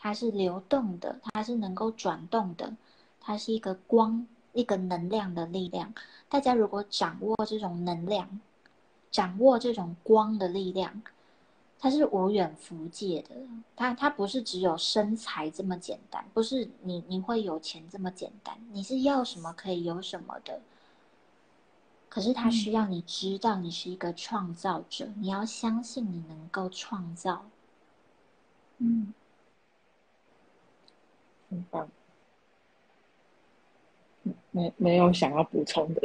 [0.00, 2.74] 它是流动的，它是能够转动的，
[3.20, 4.26] 它是一个光，
[4.56, 5.94] 一个能量的力量。
[6.28, 8.40] 大家如果掌握这种能量，
[9.12, 11.02] 掌握这种光的力量。
[11.78, 13.34] 它是无远弗届的，
[13.76, 20.58] 它它不是只有身材这么简单，不是你你会有钱这么简单，你是要什么可以有什么的。
[22.08, 27.44] 可是它需要你知道你是一个创造者，你要相信你能够创造。
[28.78, 29.12] 嗯，
[31.50, 31.90] 很棒，
[34.56, 36.00] 没没有想要补充的，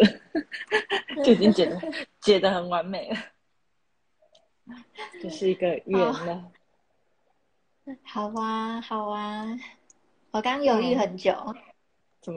[1.24, 1.82] 就已经解的
[2.20, 3.18] 解的很完美了。
[5.22, 6.52] 这 是一个圆了，
[8.04, 9.48] 好啊，好啊，
[10.32, 11.34] 我刚犹豫很久，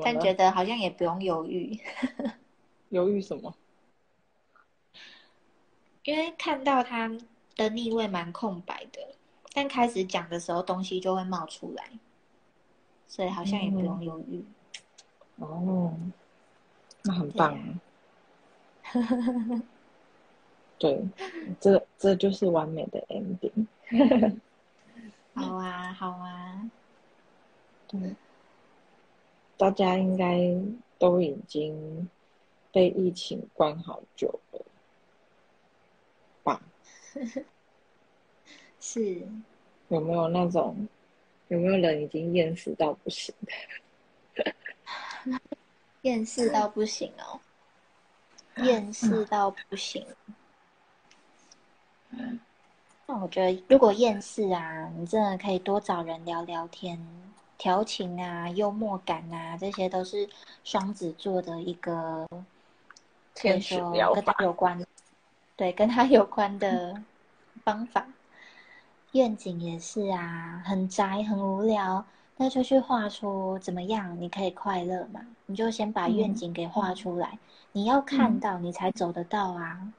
[0.04, 1.76] 但觉得好像也不用犹豫。
[2.90, 3.52] 犹豫什么？
[6.04, 7.10] 因为看到他
[7.56, 9.00] 的逆位蛮空白的，
[9.52, 11.90] 但开始讲的时候东西就会冒出来，
[13.08, 14.44] 所以好像也不用犹豫。
[15.36, 15.94] 哦，
[17.02, 17.58] 那很棒。
[20.78, 21.02] 对，
[21.60, 23.66] 这这就是完美的 ending。
[25.34, 26.70] 好啊，好啊。
[27.88, 28.14] 对，
[29.56, 30.38] 大家应该
[30.98, 32.08] 都已经
[32.72, 34.60] 被疫情关好久了
[36.42, 36.62] 吧？
[38.80, 39.26] 是。
[39.88, 40.88] 有没有那种？
[41.48, 43.34] 有没有人已经厌世到不行？
[46.02, 47.40] 厌世到不行哦！
[48.56, 50.06] 厌世到不行。
[53.06, 56.98] 那我觉得，如果厌世啊，你真的可以多找人聊聊天，
[57.58, 60.28] 调情啊、幽默感啊，这些都是
[60.62, 62.26] 双子座的一个，
[63.34, 63.76] 天使
[64.14, 64.84] 跟他有关，
[65.56, 67.02] 对，跟他有关的
[67.64, 68.06] 方法。
[69.12, 72.04] 愿景也是啊，很宅很无聊，
[72.36, 74.20] 那就去画出怎么样？
[74.20, 75.20] 你可以快乐嘛？
[75.46, 77.38] 你就先把愿景给画出来，
[77.72, 79.92] 你要看到，你才走得到啊。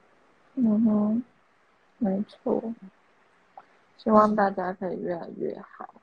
[0.54, 1.24] 嗯哼。
[1.98, 2.62] 没错，
[3.96, 5.94] 希望大家可以越来越好，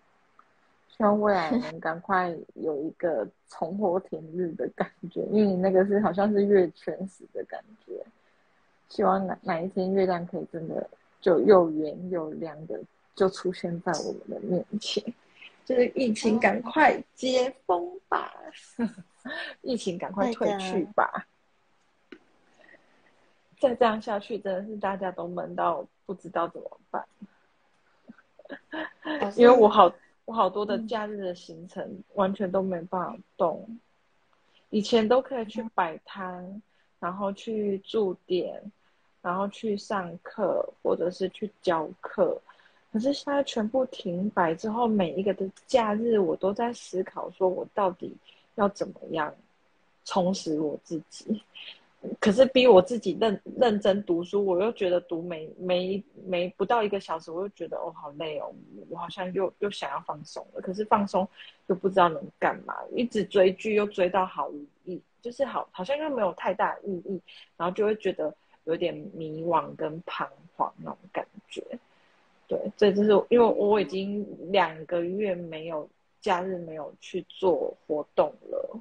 [0.89, 8.03] 希望未来 能赶快有一个重获天日的感觉，因为那个是好像是月全食的感觉。
[8.89, 10.89] 希望哪哪一天月亮可以真的
[11.21, 12.81] 就又圆又亮的
[13.15, 15.03] 就出现在我们的面前，
[15.65, 18.33] 就是疫情赶快解封吧，
[19.61, 21.27] 疫情赶快退去吧。
[23.59, 27.05] 再这样下去，真的是大家都闷到不知道怎么办。
[29.37, 29.91] 因为我好，
[30.25, 33.79] 我好多的假日的行程完全都没办法动。
[34.69, 36.61] 以前都可以去摆摊，
[36.99, 38.61] 然后去驻点，
[39.21, 42.41] 然后去上课，或者是去教课。
[42.93, 48.15] 可是现在全部停摆之后，每一个的假日，我都在思考，说我到底
[48.53, 49.33] 要怎么样
[50.05, 51.41] 充实我自己。
[52.19, 58.53] 可是逼我自己认认真读书，我又觉得读没没没不到一个小时，我又觉得哦好累哦，
[58.89, 60.61] 我好像又又想要放松了。
[60.61, 61.27] 可是放松
[61.67, 67.19] 又不知道能干嘛，一直追剧又追到好无意，就是好好像又没有太大意义，
[67.57, 68.31] 然后就会觉得
[68.65, 71.63] 有点迷惘跟彷徨那种感觉。
[72.47, 75.89] 对，这就是因为我已经两个月没有
[76.21, 78.79] 假日没有去做活动了。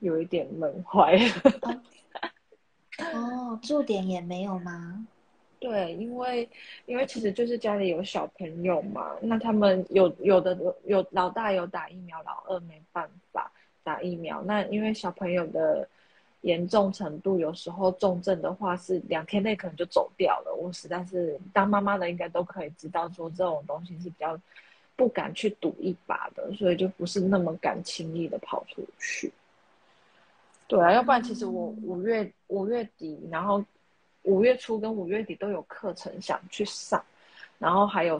[0.00, 1.82] 有一点闷坏了。
[3.14, 5.06] 哦，驻点也没有吗？
[5.60, 6.48] 对，因为
[6.86, 13.52] 因为其实就是家里有小朋友嘛，那他们有有的有老大有打疫苗，老二没办法
[13.84, 14.42] 打疫苗。
[14.42, 15.88] 那因为小朋友的
[16.42, 20.54] 严重程度，有时候重症的话是两天内可能就走掉了。
[20.54, 24.38] 我实在是当妈妈的应该都可以知道，说这种东西是比较
[24.94, 29.32] 不敢去赌一把的，所以就不是那么敢轻易的跑出去。
[30.66, 33.64] 对啊，要不然其实我五月五月底，然后
[34.22, 37.04] 五月初跟五月底都有课程想去上，
[37.58, 38.18] 然后还有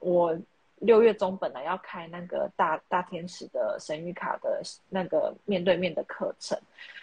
[0.00, 0.36] 我
[0.80, 6.58] 六月中本来要开那个大大天使的神谕卡的那个面对面的课程，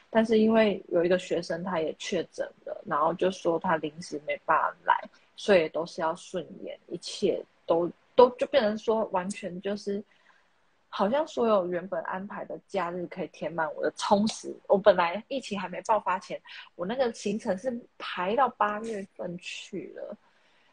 [0.09, 10.03] 但是因为有一个学生他也确诊了，然后就说他临时没办法来，所以都是要顺延，一切都都就变成说完全就是
[10.89, 14.51] 好像所有原本安排的假日可以填满我的充实。
[14.67, 16.41] 我本来疫情还没爆发前，
[16.75, 20.17] 我那个行程是排到八月份去了，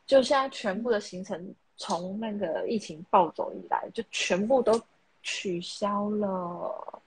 [0.06, 4.80] 就现在全部的行程从那个疫情暴走以来，就全部都
[5.22, 7.02] 取消了。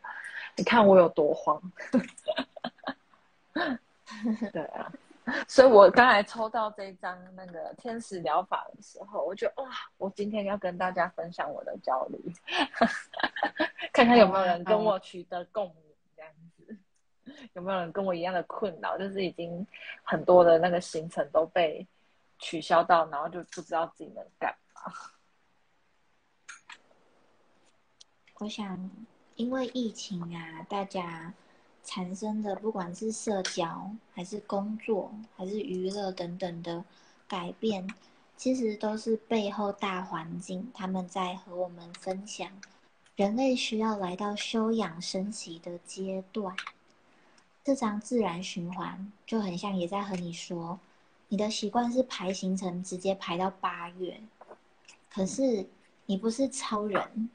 [0.60, 1.62] 你看我有多慌。
[4.51, 4.91] 对啊。
[5.47, 12.20] 所以我刚才抽到这张那个天使疗法的时候，我觉得哇，我今天要跟大家分享我的焦虑，
[13.93, 15.84] 看看有没有人跟我取得共鸣，
[16.18, 16.78] 这样子，
[17.53, 19.66] 有没有人跟我一样的困扰，就是已经
[20.03, 21.88] 很多的那个行程都被
[22.39, 24.91] 取消到，然后就不知道自己能干嘛。
[28.39, 28.89] 我想，
[29.40, 31.34] 因为疫情啊，大家。
[31.82, 36.84] 产生的不管是社交还是工作还是娱乐等等的
[37.28, 37.88] 改变，
[38.38, 42.52] 其实都是背后大环境他们在和我们分享，
[43.16, 46.56] 人类需要来到休养生息的阶段。
[47.64, 50.80] 这张自然循环就很像也在和你说，
[51.30, 54.22] 你的习惯是排行程直接排到八月，
[55.10, 55.68] 可是
[56.06, 57.30] 你不是超人。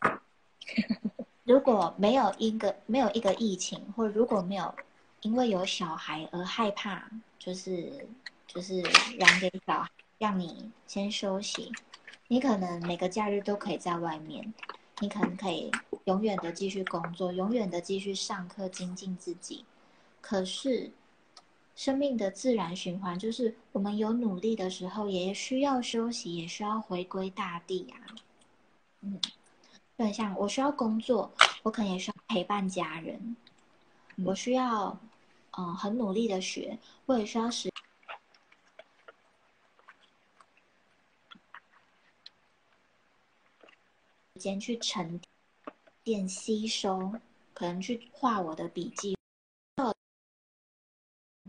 [1.46, 4.74] 如果没有一个没有一个疫情，或如果没有
[5.22, 8.04] 因为有小孩而害怕，就是
[8.48, 8.82] 就是
[9.16, 9.88] 让给小孩
[10.18, 11.70] 让你先休息，
[12.26, 14.52] 你可能每个假日都可以在外面，
[14.98, 15.70] 你可能可以
[16.06, 19.64] 永远的继续工作，永远的继续上课精进自己。
[20.20, 20.90] 可是
[21.76, 28.18] 生命的自然循环就是，我们有努力的时候，也需要休息，也需要回归大地啊。
[29.02, 29.20] 嗯。
[29.96, 31.32] 对，像我需要工作，
[31.62, 33.36] 我可能也需要陪伴家人。
[34.24, 34.98] 我需要，
[35.56, 37.70] 嗯，很努力的学，我也需要时
[44.38, 45.18] 间去沉
[46.04, 47.12] 淀、吸收，
[47.54, 49.16] 可能去画我的笔记，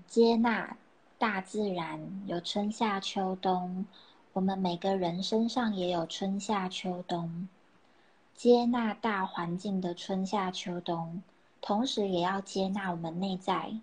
[0.08, 0.78] 接纳
[1.18, 3.86] 大自然有春夏秋冬，
[4.32, 7.50] 我们每个人身上也有春夏秋冬。
[8.38, 11.24] 接纳大环境的春夏秋冬，
[11.60, 13.74] 同时也要接纳我们内在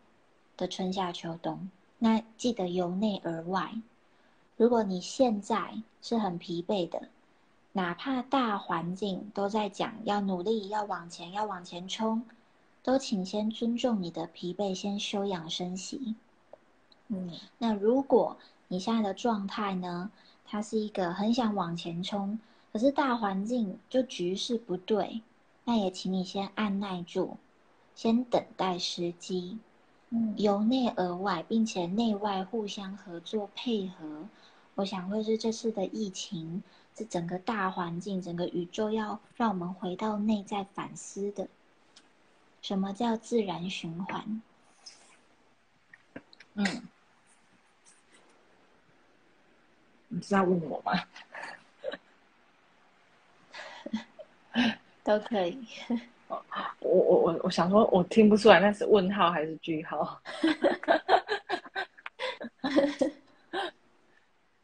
[0.57, 1.69] 的春夏秋冬。
[1.99, 3.75] 那记得由内而外。
[4.57, 7.09] 如果你现在是很疲惫的，
[7.73, 12.23] 哪怕大环境都在讲要努力、要往前、要往前冲，
[12.85, 16.15] 都请先尊重你的疲惫，先休养生息。
[17.09, 18.37] 嗯，那如果
[18.69, 20.13] 你现在的状态呢？
[20.47, 22.39] 它是一个很想往前冲。
[22.75, 25.23] 可是大环境就局势不对，
[25.65, 27.37] 那也请你先按耐住，
[27.95, 29.61] 先等待时机，
[30.11, 34.29] 嗯，由内而外，并且内外互相合作配合，
[34.75, 36.65] 我想会是这次的疫情，
[36.97, 41.47] 这整个大环境，整个宇宙要让我们回到内在反思的，
[42.61, 44.43] 什么叫自然循环？
[46.55, 46.89] 嗯，
[50.09, 50.93] 你是在问我吗？
[55.05, 55.59] 都可以。
[56.29, 56.43] 我
[56.81, 60.21] 我我我想说，我听不出来那是问号还是句号。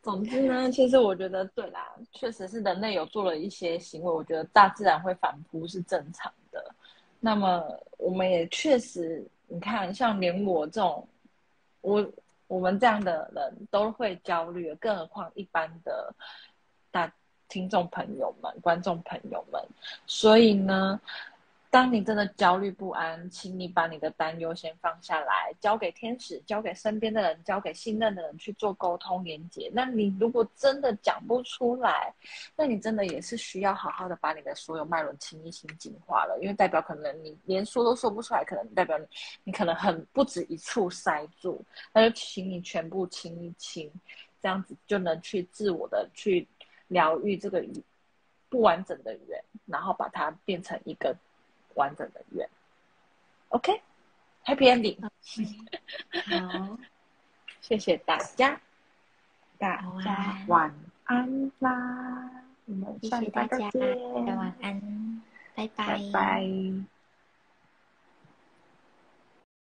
[0.02, 6.74] 总之呢，其实我觉得对啦，确实是人类有做了一些行为，我觉得大自然会反扑是正常的。
[7.20, 7.62] 那么
[7.98, 11.06] 我们也确实，你看，像连我这种，
[11.82, 12.10] 我
[12.46, 16.14] 我们这样的人都会焦虑，更何况一般的
[16.90, 17.12] 大。
[17.50, 19.60] 听众朋友们、观众朋友们，
[20.06, 20.98] 所以呢，
[21.68, 29.68] 当你真的焦虑不安，请你把你的担忧先放下来，交给天使，交给身边的人，交给信任的人去做沟通连接。
[29.74, 32.14] 那你如果真的讲不出来，
[32.56, 39.04] 那你真的也是需要好好的把你的所有脉轮清一清、净化了，因为代表可能你连说都说不出来，可能代表你
[39.44, 43.90] 你可能很不止一处塞住，那就请你全部清一清，
[44.40, 46.46] 这样子就能去自我的去。
[46.90, 47.64] 疗愈这个
[48.48, 51.16] 不完整的圆，然后把它变成一个
[51.74, 52.48] 完整的圆。
[53.48, 55.00] OK，Happy Ending。
[55.00, 56.78] 好，
[57.60, 58.60] 谢谢大家，
[59.56, 60.74] 大家晚
[61.04, 62.44] 安啦！
[62.66, 63.80] 我们下礼拜再见，
[64.36, 65.22] 晚安，
[65.54, 66.44] 拜拜拜。